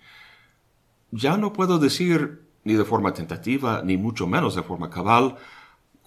Ya 1.10 1.38
no 1.38 1.54
puedo 1.54 1.80
decir, 1.80 2.50
ni 2.66 2.74
de 2.74 2.84
forma 2.84 3.14
tentativa, 3.14 3.82
ni 3.82 3.96
mucho 3.96 4.28
menos 4.28 4.56
de 4.56 4.64
forma 4.64 4.90
cabal, 4.90 5.38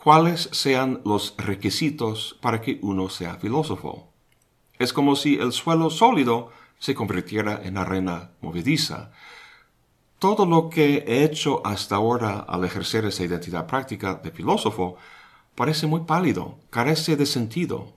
cuáles 0.06 0.48
sean 0.52 1.00
los 1.04 1.34
requisitos 1.36 2.38
para 2.40 2.60
que 2.60 2.78
uno 2.80 3.08
sea 3.08 3.38
filósofo. 3.38 4.06
Es 4.78 4.92
como 4.92 5.16
si 5.16 5.34
el 5.34 5.50
suelo 5.50 5.90
sólido 5.90 6.52
se 6.78 6.94
convirtiera 6.94 7.60
en 7.64 7.76
arena 7.76 8.30
movediza. 8.40 9.10
Todo 10.20 10.46
lo 10.46 10.70
que 10.70 10.98
he 11.08 11.24
hecho 11.24 11.60
hasta 11.66 11.96
ahora 11.96 12.38
al 12.38 12.64
ejercer 12.64 13.04
esa 13.04 13.24
identidad 13.24 13.66
práctica 13.66 14.14
de 14.14 14.30
filósofo 14.30 14.96
parece 15.56 15.88
muy 15.88 16.02
pálido, 16.02 16.60
carece 16.70 17.16
de 17.16 17.26
sentido. 17.26 17.94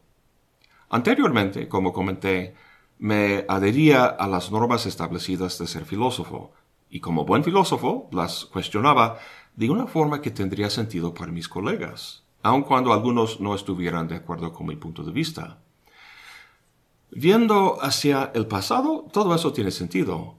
Anteriormente, 0.90 1.68
como 1.68 1.94
comenté, 1.94 2.56
me 2.98 3.46
adhería 3.48 4.06
a 4.06 4.28
las 4.28 4.52
normas 4.52 4.88
establecidas 4.88 5.60
de 5.60 5.68
ser 5.68 5.86
filósofo, 5.86 6.54
y 6.90 7.00
como 7.00 7.26
buen 7.26 7.44
filósofo 7.44 8.10
las 8.12 8.46
cuestionaba 8.46 9.20
de 9.56 9.70
una 9.70 9.88
forma 9.88 10.22
que 10.22 10.32
tendría 10.32 10.70
sentido 10.70 11.14
para 11.14 11.32
mis 11.32 11.48
colegas, 11.48 12.24
aun 12.42 12.64
cuando 12.64 12.94
algunos 12.94 13.40
no 13.40 13.54
estuvieran 13.54 14.08
de 14.08 14.16
acuerdo 14.16 14.54
con 14.54 14.68
mi 14.68 14.76
punto 14.76 15.04
de 15.04 15.12
vista. 15.12 15.60
Viendo 17.12 17.78
hacia 17.82 18.32
el 18.36 18.48
pasado, 18.48 19.08
todo 19.12 19.34
eso 19.34 19.52
tiene 19.52 19.72
sentido. 19.72 20.36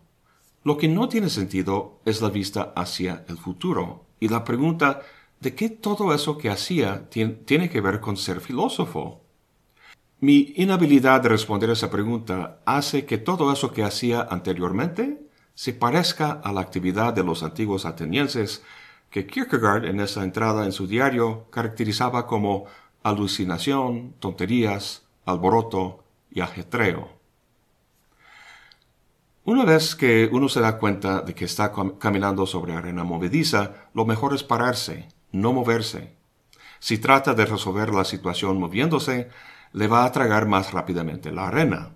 Lo 0.62 0.76
que 0.76 0.88
no 0.88 1.08
tiene 1.08 1.28
sentido 1.28 2.00
es 2.04 2.20
la 2.20 2.30
vista 2.30 2.72
hacia 2.76 3.24
el 3.28 3.38
futuro 3.38 4.04
y 4.20 4.28
la 4.28 4.44
pregunta 4.44 5.02
de 5.40 5.54
qué 5.54 5.70
todo 5.70 6.14
eso 6.14 6.38
que 6.38 6.50
hacía 6.50 7.08
tiene 7.08 7.70
que 7.70 7.80
ver 7.80 8.00
con 8.00 8.16
ser 8.16 8.40
filósofo. 8.40 9.22
Mi 10.20 10.52
inhabilidad 10.56 11.22
de 11.22 11.30
responder 11.30 11.70
esa 11.70 11.90
pregunta 11.90 12.60
hace 12.66 13.06
que 13.06 13.16
todo 13.16 13.50
eso 13.52 13.72
que 13.72 13.82
hacía 13.82 14.20
anteriormente 14.30 15.29
se 15.60 15.74
parezca 15.74 16.40
a 16.42 16.54
la 16.54 16.62
actividad 16.62 17.12
de 17.12 17.22
los 17.22 17.42
antiguos 17.42 17.84
atenienses 17.84 18.62
que 19.10 19.26
Kierkegaard 19.26 19.84
en 19.84 20.00
esa 20.00 20.24
entrada 20.24 20.64
en 20.64 20.72
su 20.72 20.86
diario 20.86 21.50
caracterizaba 21.50 22.26
como 22.26 22.64
alucinación, 23.02 24.14
tonterías, 24.20 25.02
alboroto 25.26 26.02
y 26.30 26.40
ajetreo. 26.40 27.10
Una 29.44 29.66
vez 29.66 29.94
que 29.94 30.30
uno 30.32 30.48
se 30.48 30.62
da 30.62 30.78
cuenta 30.78 31.20
de 31.20 31.34
que 31.34 31.44
está 31.44 31.74
caminando 31.98 32.46
sobre 32.46 32.72
arena 32.72 33.04
movediza, 33.04 33.90
lo 33.92 34.06
mejor 34.06 34.32
es 34.32 34.42
pararse, 34.42 35.08
no 35.30 35.52
moverse. 35.52 36.16
Si 36.78 36.96
trata 36.96 37.34
de 37.34 37.44
resolver 37.44 37.90
la 37.90 38.06
situación 38.06 38.58
moviéndose, 38.58 39.28
le 39.74 39.88
va 39.88 40.06
a 40.06 40.12
tragar 40.12 40.46
más 40.46 40.72
rápidamente 40.72 41.30
la 41.30 41.48
arena. 41.48 41.90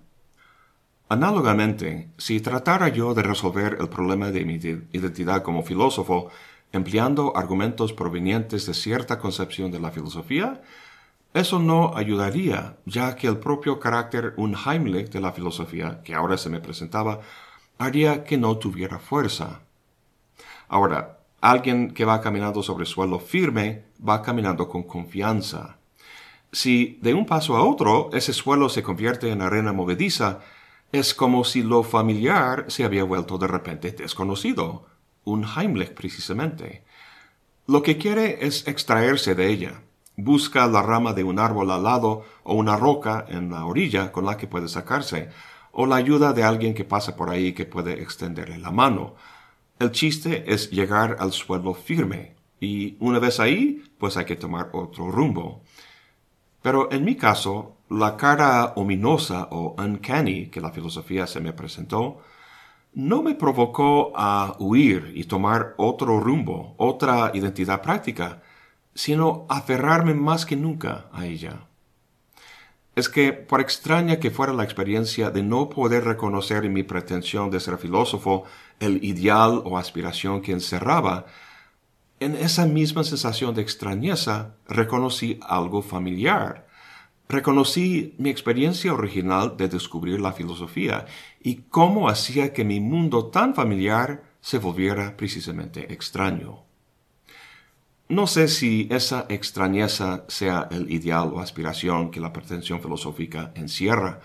Análogamente, 1.08 2.08
si 2.16 2.40
tratara 2.40 2.88
yo 2.88 3.12
de 3.14 3.22
resolver 3.22 3.76
el 3.78 3.88
problema 3.88 4.30
de 4.30 4.44
mi 4.44 4.54
identidad 4.54 5.42
como 5.42 5.62
filósofo 5.62 6.30
empleando 6.72 7.36
argumentos 7.36 7.92
provenientes 7.92 8.66
de 8.66 8.74
cierta 8.74 9.18
concepción 9.18 9.70
de 9.70 9.80
la 9.80 9.90
filosofía, 9.90 10.62
eso 11.34 11.58
no 11.58 11.96
ayudaría, 11.96 12.76
ya 12.86 13.16
que 13.16 13.26
el 13.26 13.38
propio 13.38 13.80
carácter 13.80 14.34
unheimlich 14.36 15.10
de 15.10 15.20
la 15.20 15.32
filosofía, 15.32 16.00
que 16.02 16.14
ahora 16.14 16.38
se 16.38 16.48
me 16.48 16.60
presentaba, 16.60 17.20
haría 17.76 18.24
que 18.24 18.38
no 18.38 18.56
tuviera 18.56 18.98
fuerza. 18.98 19.60
Ahora, 20.68 21.18
alguien 21.40 21.92
que 21.92 22.04
va 22.04 22.20
caminando 22.20 22.62
sobre 22.62 22.86
suelo 22.86 23.18
firme 23.18 23.84
va 24.00 24.22
caminando 24.22 24.68
con 24.68 24.84
confianza. 24.84 25.76
Si 26.50 26.98
de 27.02 27.14
un 27.14 27.26
paso 27.26 27.56
a 27.56 27.64
otro 27.64 28.10
ese 28.12 28.32
suelo 28.32 28.68
se 28.68 28.82
convierte 28.82 29.30
en 29.30 29.42
arena 29.42 29.72
movediza, 29.72 30.40
es 30.94 31.12
como 31.12 31.42
si 31.42 31.64
lo 31.64 31.82
familiar 31.82 32.66
se 32.68 32.84
había 32.84 33.02
vuelto 33.02 33.36
de 33.36 33.48
repente 33.48 33.90
desconocido, 33.90 34.86
un 35.24 35.44
Heimlich 35.44 35.92
precisamente. 35.92 36.84
Lo 37.66 37.82
que 37.82 37.98
quiere 37.98 38.46
es 38.46 38.68
extraerse 38.68 39.34
de 39.34 39.48
ella. 39.48 39.82
Busca 40.16 40.68
la 40.68 40.82
rama 40.82 41.12
de 41.12 41.24
un 41.24 41.40
árbol 41.40 41.72
al 41.72 41.82
lado 41.82 42.24
o 42.44 42.54
una 42.54 42.76
roca 42.76 43.24
en 43.28 43.50
la 43.50 43.64
orilla 43.64 44.12
con 44.12 44.24
la 44.24 44.36
que 44.36 44.46
puede 44.46 44.68
sacarse, 44.68 45.30
o 45.72 45.84
la 45.86 45.96
ayuda 45.96 46.32
de 46.32 46.44
alguien 46.44 46.74
que 46.74 46.84
pasa 46.84 47.16
por 47.16 47.28
ahí 47.28 47.54
que 47.54 47.64
puede 47.64 48.00
extenderle 48.00 48.58
la 48.58 48.70
mano. 48.70 49.16
El 49.80 49.90
chiste 49.90 50.44
es 50.46 50.70
llegar 50.70 51.16
al 51.18 51.32
suelo 51.32 51.74
firme, 51.74 52.36
y 52.60 52.96
una 53.00 53.18
vez 53.18 53.40
ahí, 53.40 53.82
pues 53.98 54.16
hay 54.16 54.26
que 54.26 54.36
tomar 54.36 54.70
otro 54.72 55.10
rumbo. 55.10 55.62
Pero 56.62 56.92
en 56.92 57.04
mi 57.04 57.16
caso, 57.16 57.73
la 57.90 58.16
cara 58.16 58.72
ominosa 58.76 59.48
o 59.50 59.74
uncanny 59.78 60.46
que 60.46 60.60
la 60.60 60.70
filosofía 60.70 61.26
se 61.26 61.40
me 61.40 61.52
presentó, 61.52 62.20
no 62.94 63.22
me 63.22 63.34
provocó 63.34 64.12
a 64.14 64.56
huir 64.58 65.12
y 65.14 65.24
tomar 65.24 65.74
otro 65.76 66.20
rumbo, 66.20 66.74
otra 66.78 67.32
identidad 67.34 67.82
práctica, 67.82 68.42
sino 68.94 69.46
aferrarme 69.48 70.14
más 70.14 70.46
que 70.46 70.56
nunca 70.56 71.06
a 71.12 71.26
ella. 71.26 71.66
Es 72.94 73.08
que, 73.08 73.32
por 73.32 73.60
extraña 73.60 74.20
que 74.20 74.30
fuera 74.30 74.52
la 74.52 74.62
experiencia 74.62 75.30
de 75.30 75.42
no 75.42 75.68
poder 75.68 76.04
reconocer 76.04 76.64
en 76.64 76.72
mi 76.72 76.84
pretensión 76.84 77.50
de 77.50 77.58
ser 77.58 77.76
filósofo 77.76 78.44
el 78.78 79.02
ideal 79.04 79.62
o 79.64 79.76
aspiración 79.76 80.40
que 80.40 80.52
encerraba, 80.52 81.26
en 82.20 82.36
esa 82.36 82.66
misma 82.66 83.02
sensación 83.02 83.54
de 83.54 83.62
extrañeza 83.62 84.54
reconocí 84.68 85.40
algo 85.42 85.82
familiar. 85.82 86.63
Reconocí 87.28 88.14
mi 88.18 88.28
experiencia 88.28 88.92
original 88.92 89.56
de 89.56 89.68
descubrir 89.68 90.20
la 90.20 90.32
filosofía 90.32 91.06
y 91.42 91.62
cómo 91.70 92.08
hacía 92.08 92.52
que 92.52 92.64
mi 92.64 92.80
mundo 92.80 93.26
tan 93.26 93.54
familiar 93.54 94.24
se 94.40 94.58
volviera 94.58 95.16
precisamente 95.16 95.92
extraño. 95.92 96.64
No 98.08 98.26
sé 98.26 98.48
si 98.48 98.86
esa 98.90 99.24
extrañeza 99.30 100.24
sea 100.28 100.68
el 100.70 100.90
ideal 100.92 101.30
o 101.32 101.40
aspiración 101.40 102.10
que 102.10 102.20
la 102.20 102.34
pretensión 102.34 102.82
filosófica 102.82 103.52
encierra, 103.54 104.20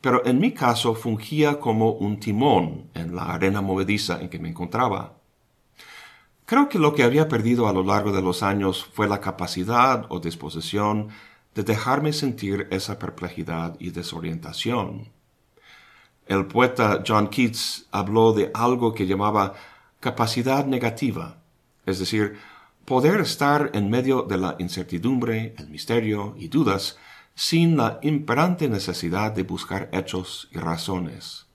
pero 0.00 0.24
en 0.24 0.40
mi 0.40 0.52
caso 0.52 0.94
fungía 0.94 1.60
como 1.60 1.92
un 1.92 2.18
timón 2.18 2.88
en 2.94 3.14
la 3.14 3.26
arena 3.26 3.60
movediza 3.60 4.20
en 4.22 4.30
que 4.30 4.38
me 4.38 4.48
encontraba. 4.48 5.18
Creo 6.46 6.70
que 6.70 6.78
lo 6.78 6.94
que 6.94 7.02
había 7.02 7.28
perdido 7.28 7.68
a 7.68 7.72
lo 7.74 7.84
largo 7.84 8.10
de 8.12 8.22
los 8.22 8.42
años 8.42 8.84
fue 8.84 9.06
la 9.06 9.20
capacidad 9.20 10.06
o 10.08 10.18
disposición 10.18 11.10
de 11.54 11.62
dejarme 11.62 12.12
sentir 12.12 12.68
esa 12.70 12.98
perplejidad 12.98 13.76
y 13.78 13.90
desorientación. 13.90 15.08
El 16.26 16.46
poeta 16.46 17.02
John 17.06 17.28
Keats 17.28 17.86
habló 17.90 18.32
de 18.32 18.50
algo 18.54 18.94
que 18.94 19.06
llamaba 19.06 19.54
capacidad 20.00 20.64
negativa, 20.66 21.38
es 21.84 21.98
decir, 21.98 22.38
poder 22.84 23.20
estar 23.20 23.70
en 23.74 23.90
medio 23.90 24.22
de 24.22 24.38
la 24.38 24.56
incertidumbre, 24.58 25.54
el 25.58 25.68
misterio 25.68 26.34
y 26.38 26.48
dudas 26.48 26.96
sin 27.34 27.76
la 27.76 27.98
imperante 28.02 28.68
necesidad 28.68 29.32
de 29.32 29.42
buscar 29.42 29.88
hechos 29.92 30.48
y 30.52 30.58
razones. 30.58 31.46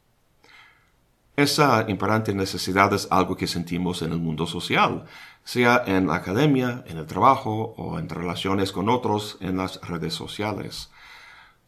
Esa 1.35 1.85
imperante 1.87 2.33
necesidad 2.33 2.91
es 2.93 3.07
algo 3.11 3.37
que 3.37 3.45
sentimos 3.45 4.01
en 4.01 4.11
el 4.11 4.17
mundo 4.17 4.47
social, 4.47 5.05
sea 5.47 5.81
en 5.87 6.07
la 6.07 6.15
academia, 6.15 6.83
en 6.87 6.97
el 6.97 7.05
trabajo 7.05 7.73
o 7.77 7.97
en 7.99 8.09
relaciones 8.09 8.73
con 8.73 8.89
otros 8.89 9.37
en 9.39 9.55
las 9.55 9.79
redes 9.79 10.13
sociales. 10.13 10.91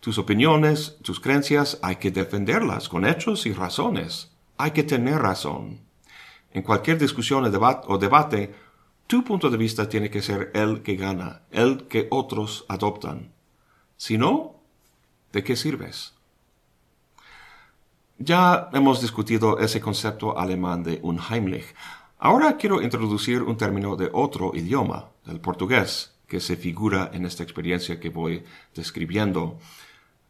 Tus 0.02 0.18
opiniones, 0.18 0.98
tus 1.02 1.22
creencias, 1.22 1.80
hay 1.82 1.96
que 1.96 2.12
defenderlas 2.12 2.90
con 2.90 3.06
hechos 3.06 3.46
y 3.46 3.54
razones. 3.54 4.34
Hay 4.58 4.72
que 4.72 4.84
tener 4.84 5.20
razón. 5.22 5.80
En 6.52 6.62
cualquier 6.62 6.98
discusión 6.98 7.46
o 7.46 7.98
debate, 7.98 8.54
tu 9.08 9.24
punto 9.24 9.50
de 9.50 9.56
vista 9.56 9.88
tiene 9.88 10.10
que 10.10 10.22
ser 10.22 10.52
el 10.54 10.82
que 10.82 10.98
gana, 10.98 11.44
el 11.50 11.88
que 11.88 12.10
otros 12.12 12.66
adoptan. 12.68 13.32
Si 13.96 14.18
no, 14.18 14.60
¿de 15.32 15.42
qué 15.42 15.56
sirves? 15.56 16.16
Ya 18.18 18.70
hemos 18.74 19.00
discutido 19.00 19.58
ese 19.58 19.80
concepto 19.80 20.38
alemán 20.38 20.84
de 20.84 21.00
Unheimlich. 21.02 21.74
Ahora 22.22 22.58
quiero 22.58 22.82
introducir 22.82 23.42
un 23.42 23.56
término 23.56 23.96
de 23.96 24.10
otro 24.12 24.52
idioma, 24.54 25.12
del 25.26 25.40
portugués, 25.40 26.20
que 26.28 26.42
se 26.42 26.58
figura 26.58 27.12
en 27.14 27.26
esta 27.26 27.44
experiencia 27.44 27.98
que 27.98 28.10
voy 28.10 28.44
describiendo. 28.76 29.58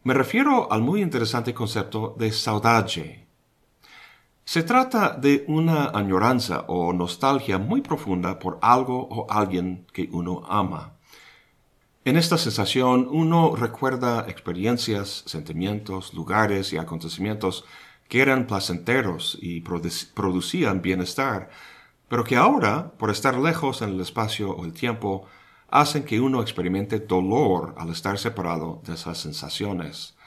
Me 0.03 0.13
refiero 0.13 0.71
al 0.71 0.83
muy 0.83 1.01
interesante 1.01 1.51
concepto 1.51 2.15
de 2.15 2.31
saudade. 2.31 3.25
Se 4.45 4.61
trata 4.61 5.17
de 5.17 5.45
una 5.47 5.89
añoranza 5.89 6.65
o 6.67 6.93
nostalgia 6.93 7.57
muy 7.57 7.81
profunda 7.81 8.37
por 8.37 8.59
algo 8.61 9.07
o 9.09 9.25
alguien 9.27 9.87
que 9.91 10.09
uno 10.11 10.43
ama. 10.47 10.93
En 12.05 12.17
esta 12.17 12.37
sensación 12.37 13.07
uno 13.09 13.55
recuerda 13.55 14.25
experiencias, 14.27 15.23
sentimientos, 15.25 16.13
lugares 16.13 16.71
y 16.71 16.77
acontecimientos 16.77 17.65
que 18.07 18.21
eran 18.21 18.45
placenteros 18.45 19.39
y 19.41 19.61
producían 19.61 20.83
bienestar, 20.83 21.49
pero 22.09 22.23
que 22.23 22.35
ahora, 22.35 22.91
por 22.97 23.11
estar 23.11 23.37
lejos 23.37 23.81
en 23.81 23.89
el 23.89 24.01
espacio 24.01 24.51
o 24.51 24.65
el 24.65 24.73
tiempo, 24.73 25.27
hacen 25.69 26.03
que 26.03 26.19
uno 26.19 26.41
experimente 26.41 26.99
dolor 26.99 27.75
al 27.77 27.89
estar 27.91 28.17
separado 28.17 28.81
de 28.85 28.95
esas 28.95 29.19
sensaciones. 29.19 30.17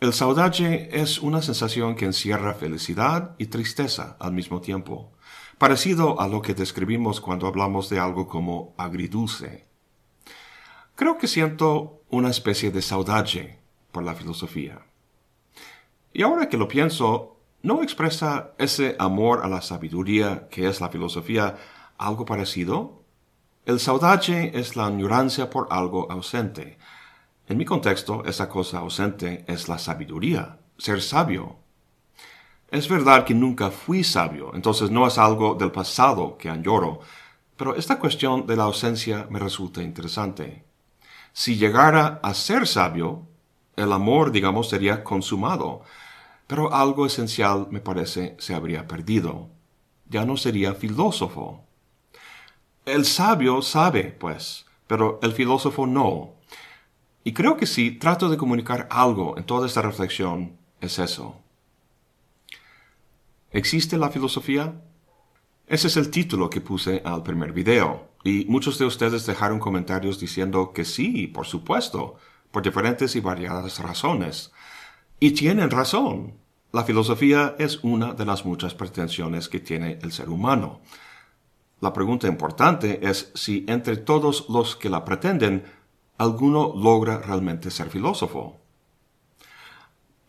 El 0.00 0.12
saudade 0.12 0.88
es 0.92 1.18
una 1.18 1.42
sensación 1.42 1.96
que 1.96 2.04
encierra 2.04 2.54
felicidad 2.54 3.34
y 3.36 3.46
tristeza 3.46 4.16
al 4.20 4.32
mismo 4.32 4.60
tiempo, 4.60 5.12
parecido 5.58 6.20
a 6.20 6.28
lo 6.28 6.40
que 6.40 6.54
describimos 6.54 7.20
cuando 7.20 7.48
hablamos 7.48 7.90
de 7.90 7.98
algo 7.98 8.28
como 8.28 8.74
agridulce. 8.78 9.66
Creo 10.94 11.18
que 11.18 11.26
siento 11.26 12.04
una 12.10 12.30
especie 12.30 12.70
de 12.70 12.80
saudade 12.80 13.58
por 13.90 14.04
la 14.04 14.14
filosofía. 14.14 14.86
Y 16.12 16.22
ahora 16.22 16.48
que 16.48 16.56
lo 16.56 16.68
pienso, 16.68 17.37
¿no 17.62 17.82
expresa 17.82 18.52
ese 18.58 18.96
amor 18.98 19.40
a 19.44 19.48
la 19.48 19.60
sabiduría 19.62 20.48
que 20.48 20.68
es 20.68 20.80
la 20.80 20.88
filosofía 20.88 21.56
algo 21.96 22.24
parecido? 22.24 23.02
El 23.66 23.80
saudade 23.80 24.52
es 24.54 24.76
la 24.76 24.86
añoranza 24.86 25.50
por 25.50 25.66
algo 25.70 26.10
ausente. 26.10 26.78
En 27.46 27.58
mi 27.58 27.64
contexto, 27.64 28.24
esa 28.24 28.48
cosa 28.48 28.78
ausente 28.78 29.44
es 29.46 29.68
la 29.68 29.78
sabiduría, 29.78 30.58
ser 30.78 31.02
sabio. 31.02 31.56
Es 32.70 32.88
verdad 32.88 33.24
que 33.24 33.34
nunca 33.34 33.70
fui 33.70 34.04
sabio, 34.04 34.52
entonces 34.54 34.90
no 34.90 35.06
es 35.06 35.16
algo 35.18 35.54
del 35.54 35.72
pasado 35.72 36.36
que 36.36 36.50
añoro, 36.50 37.00
pero 37.56 37.74
esta 37.74 37.98
cuestión 37.98 38.46
de 38.46 38.56
la 38.56 38.64
ausencia 38.64 39.26
me 39.30 39.38
resulta 39.38 39.82
interesante. 39.82 40.64
Si 41.32 41.56
llegara 41.56 42.20
a 42.22 42.34
ser 42.34 42.66
sabio, 42.66 43.26
el 43.76 43.92
amor, 43.92 44.32
digamos, 44.32 44.68
sería 44.68 45.02
consumado, 45.02 45.82
pero 46.48 46.74
algo 46.74 47.06
esencial, 47.06 47.68
me 47.70 47.80
parece, 47.80 48.34
se 48.40 48.54
habría 48.54 48.88
perdido. 48.88 49.50
Ya 50.08 50.24
no 50.24 50.38
sería 50.38 50.74
filósofo. 50.74 51.62
El 52.86 53.04
sabio 53.04 53.60
sabe, 53.60 54.04
pues, 54.18 54.64
pero 54.86 55.20
el 55.22 55.32
filósofo 55.32 55.86
no. 55.86 56.36
Y 57.22 57.34
creo 57.34 57.58
que 57.58 57.66
si 57.66 57.90
trato 57.90 58.30
de 58.30 58.38
comunicar 58.38 58.88
algo 58.90 59.36
en 59.36 59.44
toda 59.44 59.66
esta 59.66 59.82
reflexión, 59.82 60.56
es 60.80 60.98
eso. 60.98 61.36
¿Existe 63.50 63.98
la 63.98 64.08
filosofía? 64.08 64.80
Ese 65.66 65.88
es 65.88 65.98
el 65.98 66.10
título 66.10 66.48
que 66.48 66.62
puse 66.62 67.02
al 67.04 67.22
primer 67.22 67.52
video. 67.52 68.08
Y 68.24 68.46
muchos 68.46 68.78
de 68.78 68.86
ustedes 68.86 69.26
dejaron 69.26 69.58
comentarios 69.58 70.18
diciendo 70.18 70.72
que 70.72 70.86
sí, 70.86 71.26
por 71.26 71.46
supuesto, 71.46 72.16
por 72.50 72.62
diferentes 72.62 73.14
y 73.16 73.20
variadas 73.20 73.80
razones. 73.80 74.50
Y 75.20 75.32
tienen 75.32 75.70
razón. 75.70 76.34
La 76.72 76.84
filosofía 76.84 77.56
es 77.58 77.82
una 77.82 78.14
de 78.14 78.24
las 78.24 78.44
muchas 78.44 78.74
pretensiones 78.74 79.48
que 79.48 79.58
tiene 79.58 79.98
el 80.02 80.12
ser 80.12 80.28
humano. 80.28 80.80
La 81.80 81.92
pregunta 81.92 82.28
importante 82.28 83.00
es 83.02 83.30
si 83.34 83.64
entre 83.68 83.96
todos 83.96 84.48
los 84.48 84.76
que 84.76 84.90
la 84.90 85.04
pretenden, 85.04 85.64
alguno 86.18 86.72
logra 86.76 87.18
realmente 87.18 87.70
ser 87.70 87.90
filósofo. 87.90 88.58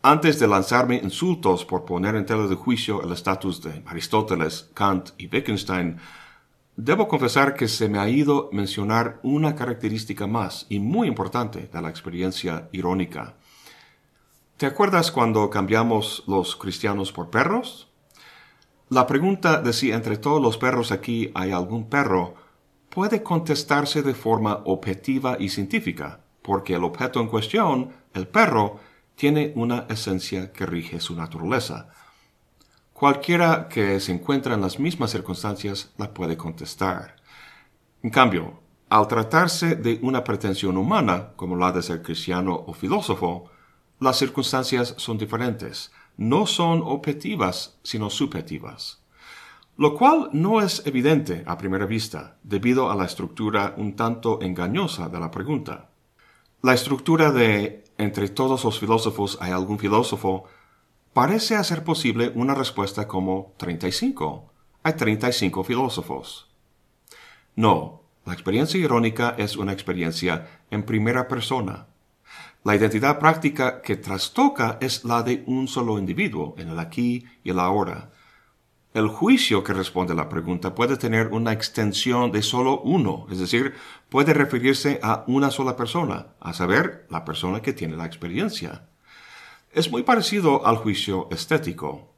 Antes 0.02 0.38
de 0.40 0.48
lanzarme 0.48 0.96
insultos 0.96 1.64
por 1.64 1.84
poner 1.84 2.14
en 2.14 2.24
tela 2.24 2.46
de 2.46 2.54
juicio 2.54 3.02
el 3.02 3.12
estatus 3.12 3.62
de 3.62 3.82
Aristóteles, 3.86 4.70
Kant 4.74 5.10
y 5.18 5.28
Wittgenstein, 5.28 5.98
Debo 6.82 7.08
confesar 7.08 7.54
que 7.54 7.68
se 7.68 7.90
me 7.90 7.98
ha 7.98 8.08
ido 8.08 8.48
mencionar 8.52 9.20
una 9.22 9.54
característica 9.54 10.26
más 10.26 10.64
y 10.70 10.78
muy 10.78 11.08
importante 11.08 11.68
de 11.70 11.82
la 11.82 11.90
experiencia 11.90 12.70
irónica. 12.72 13.34
¿Te 14.60 14.66
acuerdas 14.66 15.10
cuando 15.10 15.48
cambiamos 15.48 16.22
los 16.26 16.54
cristianos 16.54 17.12
por 17.12 17.30
perros? 17.30 17.88
La 18.90 19.06
pregunta 19.06 19.62
de 19.62 19.72
si 19.72 19.90
entre 19.90 20.18
todos 20.18 20.42
los 20.42 20.58
perros 20.58 20.92
aquí 20.92 21.30
hay 21.34 21.50
algún 21.50 21.88
perro 21.88 22.34
puede 22.90 23.22
contestarse 23.22 24.02
de 24.02 24.12
forma 24.12 24.60
objetiva 24.66 25.38
y 25.40 25.48
científica, 25.48 26.20
porque 26.42 26.74
el 26.74 26.84
objeto 26.84 27.22
en 27.22 27.28
cuestión, 27.28 27.94
el 28.12 28.28
perro, 28.28 28.80
tiene 29.14 29.54
una 29.56 29.86
esencia 29.88 30.52
que 30.52 30.66
rige 30.66 31.00
su 31.00 31.16
naturaleza, 31.16 31.88
Cualquiera 32.92 33.66
que 33.66 33.98
se 33.98 34.12
encuentra 34.12 34.52
en 34.52 34.60
las 34.60 34.78
mismas 34.78 35.12
circunstancias 35.12 35.94
la 35.96 36.12
puede 36.12 36.36
contestar. 36.36 37.16
En 38.02 38.10
cambio, 38.10 38.60
al 38.90 39.08
tratarse 39.08 39.74
de 39.74 39.98
una 40.02 40.22
pretensión 40.22 40.76
humana, 40.76 41.30
como 41.36 41.56
la 41.56 41.72
de 41.72 41.80
ser 41.80 42.02
cristiano 42.02 42.54
o 42.66 42.74
filósofo, 42.74 43.49
las 44.00 44.18
circunstancias 44.18 44.94
son 44.96 45.18
diferentes, 45.18 45.92
no 46.16 46.46
son 46.46 46.82
objetivas, 46.82 47.78
sino 47.82 48.08
subjetivas. 48.08 49.02
Lo 49.76 49.94
cual 49.94 50.30
no 50.32 50.60
es 50.60 50.82
evidente 50.86 51.44
a 51.46 51.58
primera 51.58 51.86
vista, 51.86 52.38
debido 52.42 52.90
a 52.90 52.94
la 52.94 53.04
estructura 53.04 53.74
un 53.76 53.96
tanto 53.96 54.40
engañosa 54.42 55.08
de 55.08 55.20
la 55.20 55.30
pregunta. 55.30 55.90
La 56.62 56.74
estructura 56.74 57.30
de 57.30 57.84
entre 57.98 58.28
todos 58.28 58.64
los 58.64 58.78
filósofos 58.78 59.38
hay 59.40 59.52
algún 59.52 59.78
filósofo 59.78 60.44
parece 61.12 61.56
hacer 61.56 61.84
posible 61.84 62.32
una 62.34 62.54
respuesta 62.54 63.06
como 63.06 63.52
35. 63.58 64.50
Hay 64.82 64.94
35 64.94 65.64
filósofos. 65.64 66.48
No, 67.54 68.02
la 68.24 68.32
experiencia 68.32 68.80
irónica 68.80 69.34
es 69.36 69.56
una 69.56 69.72
experiencia 69.72 70.62
en 70.70 70.84
primera 70.84 71.28
persona. 71.28 71.89
La 72.62 72.76
identidad 72.76 73.18
práctica 73.18 73.80
que 73.80 73.96
trastoca 73.96 74.76
es 74.82 75.04
la 75.04 75.22
de 75.22 75.42
un 75.46 75.66
solo 75.66 75.98
individuo, 75.98 76.54
en 76.58 76.68
el 76.68 76.78
aquí 76.78 77.24
y 77.42 77.50
el 77.50 77.58
ahora. 77.58 78.10
El 78.92 79.08
juicio 79.08 79.64
que 79.64 79.72
responde 79.72 80.12
a 80.12 80.16
la 80.16 80.28
pregunta 80.28 80.74
puede 80.74 80.98
tener 80.98 81.28
una 81.28 81.52
extensión 81.52 82.32
de 82.32 82.42
solo 82.42 82.82
uno, 82.82 83.26
es 83.30 83.38
decir, 83.38 83.74
puede 84.10 84.34
referirse 84.34 85.00
a 85.02 85.24
una 85.26 85.50
sola 85.50 85.74
persona, 85.74 86.34
a 86.38 86.52
saber, 86.52 87.06
la 87.08 87.24
persona 87.24 87.62
que 87.62 87.72
tiene 87.72 87.96
la 87.96 88.04
experiencia. 88.04 88.88
Es 89.72 89.90
muy 89.90 90.02
parecido 90.02 90.66
al 90.66 90.76
juicio 90.76 91.28
estético. 91.30 92.12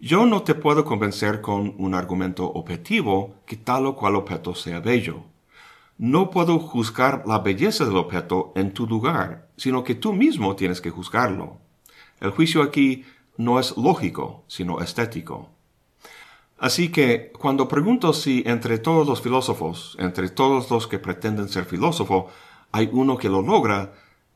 Yo 0.00 0.26
no 0.26 0.42
te 0.42 0.54
puedo 0.54 0.84
convencer 0.84 1.40
con 1.40 1.74
un 1.78 1.94
argumento 1.94 2.50
objetivo 2.50 3.36
que 3.46 3.56
tal 3.56 3.86
o 3.86 3.94
cual 3.94 4.16
objeto 4.16 4.52
sea 4.54 4.80
bello. 4.80 5.35
No 5.98 6.30
puedo 6.30 6.58
juzgar 6.58 7.24
la 7.26 7.38
belleza 7.38 7.84
del 7.84 7.96
objeto 7.96 8.52
en 8.54 8.74
tu 8.74 8.86
lugar, 8.86 9.48
sino 9.56 9.82
que 9.82 9.94
tú 9.94 10.12
mismo 10.12 10.54
tienes 10.54 10.80
que 10.80 10.90
juzgarlo. 10.90 11.58
El 12.20 12.30
juicio 12.30 12.62
aquí 12.62 13.04
no 13.38 13.58
es 13.58 13.76
lógico, 13.76 14.44
sino 14.46 14.80
estético. 14.80 15.50
Así 16.58 16.90
que 16.90 17.32
cuando 17.38 17.68
pregunto 17.68 18.12
si 18.12 18.42
entre 18.46 18.78
todos 18.78 19.06
los 19.06 19.20
filósofos, 19.20 19.96
entre 19.98 20.28
todos 20.28 20.70
los 20.70 20.86
que 20.86 20.98
pretenden 20.98 21.48
ser 21.48 21.64
filósofo, 21.64 22.28
hay 22.72 22.88
uno 22.92 23.16
que 23.18 23.28
lo 23.28 23.42
logra, 23.42 23.92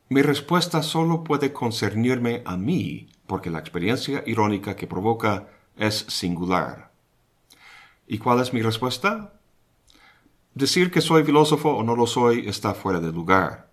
mi 0.09 0.21
respuesta 0.21 0.83
solo 0.83 1.23
puede 1.23 1.53
concernirme 1.53 2.41
a 2.45 2.57
mí, 2.57 3.07
porque 3.27 3.49
la 3.49 3.59
experiencia 3.59 4.23
irónica 4.25 4.75
que 4.75 4.87
provoca 4.87 5.47
es 5.77 6.05
singular. 6.09 6.91
¿Y 8.07 8.17
cuál 8.17 8.41
es 8.41 8.51
mi 8.51 8.61
respuesta? 8.61 9.33
Decir 10.53 10.91
que 10.91 10.99
soy 10.99 11.23
filósofo 11.23 11.69
o 11.69 11.83
no 11.83 11.95
lo 11.95 12.05
soy 12.05 12.47
está 12.47 12.73
fuera 12.73 12.99
de 12.99 13.11
lugar. 13.11 13.71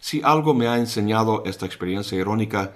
Si 0.00 0.20
algo 0.24 0.54
me 0.54 0.66
ha 0.66 0.76
enseñado 0.78 1.44
esta 1.46 1.66
experiencia 1.66 2.18
irónica, 2.18 2.74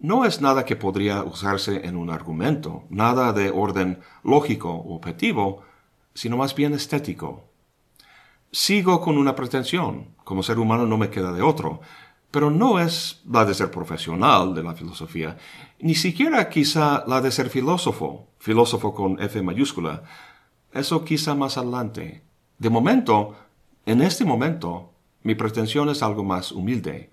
no 0.00 0.24
es 0.24 0.40
nada 0.40 0.64
que 0.64 0.74
podría 0.74 1.22
usarse 1.22 1.86
en 1.86 1.96
un 1.96 2.10
argumento, 2.10 2.82
nada 2.90 3.32
de 3.32 3.50
orden 3.50 4.00
lógico 4.24 4.70
o 4.70 4.96
objetivo, 4.96 5.62
sino 6.14 6.36
más 6.36 6.56
bien 6.56 6.74
estético. 6.74 7.44
Sigo 8.50 9.00
con 9.00 9.18
una 9.18 9.36
pretensión, 9.36 10.08
como 10.24 10.42
ser 10.42 10.58
humano 10.58 10.84
no 10.84 10.98
me 10.98 11.10
queda 11.10 11.32
de 11.32 11.42
otro, 11.42 11.80
pero 12.32 12.50
no 12.50 12.80
es 12.80 13.22
la 13.30 13.44
de 13.44 13.54
ser 13.54 13.70
profesional 13.70 14.52
de 14.52 14.64
la 14.64 14.74
filosofía, 14.74 15.36
ni 15.78 15.94
siquiera 15.94 16.48
quizá 16.48 17.04
la 17.06 17.20
de 17.20 17.30
ser 17.30 17.50
filósofo, 17.50 18.26
filósofo 18.38 18.92
con 18.92 19.22
F 19.22 19.40
mayúscula. 19.42 20.02
Eso 20.72 21.04
quizá 21.04 21.36
más 21.36 21.56
adelante. 21.56 22.24
De 22.58 22.70
momento, 22.70 23.36
en 23.86 24.02
este 24.02 24.24
momento, 24.24 24.92
mi 25.22 25.34
pretensión 25.34 25.88
es 25.88 26.02
algo 26.02 26.24
más 26.24 26.52
humilde 26.52 27.10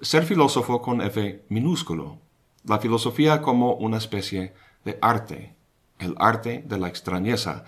ser 0.00 0.24
filósofo 0.24 0.80
con 0.80 1.00
F 1.00 1.44
minúsculo. 1.48 2.18
La 2.64 2.78
filosofía 2.78 3.42
como 3.42 3.74
una 3.74 3.98
especie 3.98 4.54
de 4.84 4.98
arte, 5.02 5.56
el 5.98 6.14
arte 6.18 6.62
de 6.66 6.78
la 6.78 6.88
extrañeza, 6.88 7.64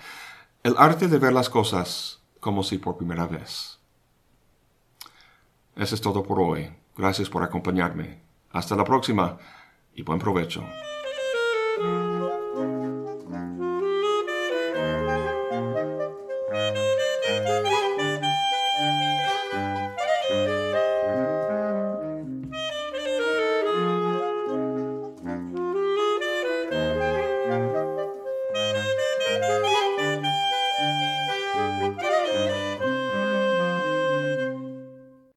el 0.62 0.74
arte 0.78 1.08
de 1.08 1.18
ver 1.18 1.32
las 1.32 1.48
cosas 1.48 2.22
como 2.38 2.62
si 2.62 2.78
por 2.78 2.96
primera 2.96 3.26
vez. 3.26 3.78
Eso 5.76 5.94
es 5.94 6.00
todo 6.00 6.22
por 6.22 6.40
hoy. 6.40 6.70
Gracias 6.96 7.28
por 7.30 7.42
acompañarme. 7.42 8.20
Hasta 8.50 8.76
la 8.76 8.84
próxima 8.84 9.38
y 9.94 10.02
buen 10.02 10.18
provecho. 10.18 10.64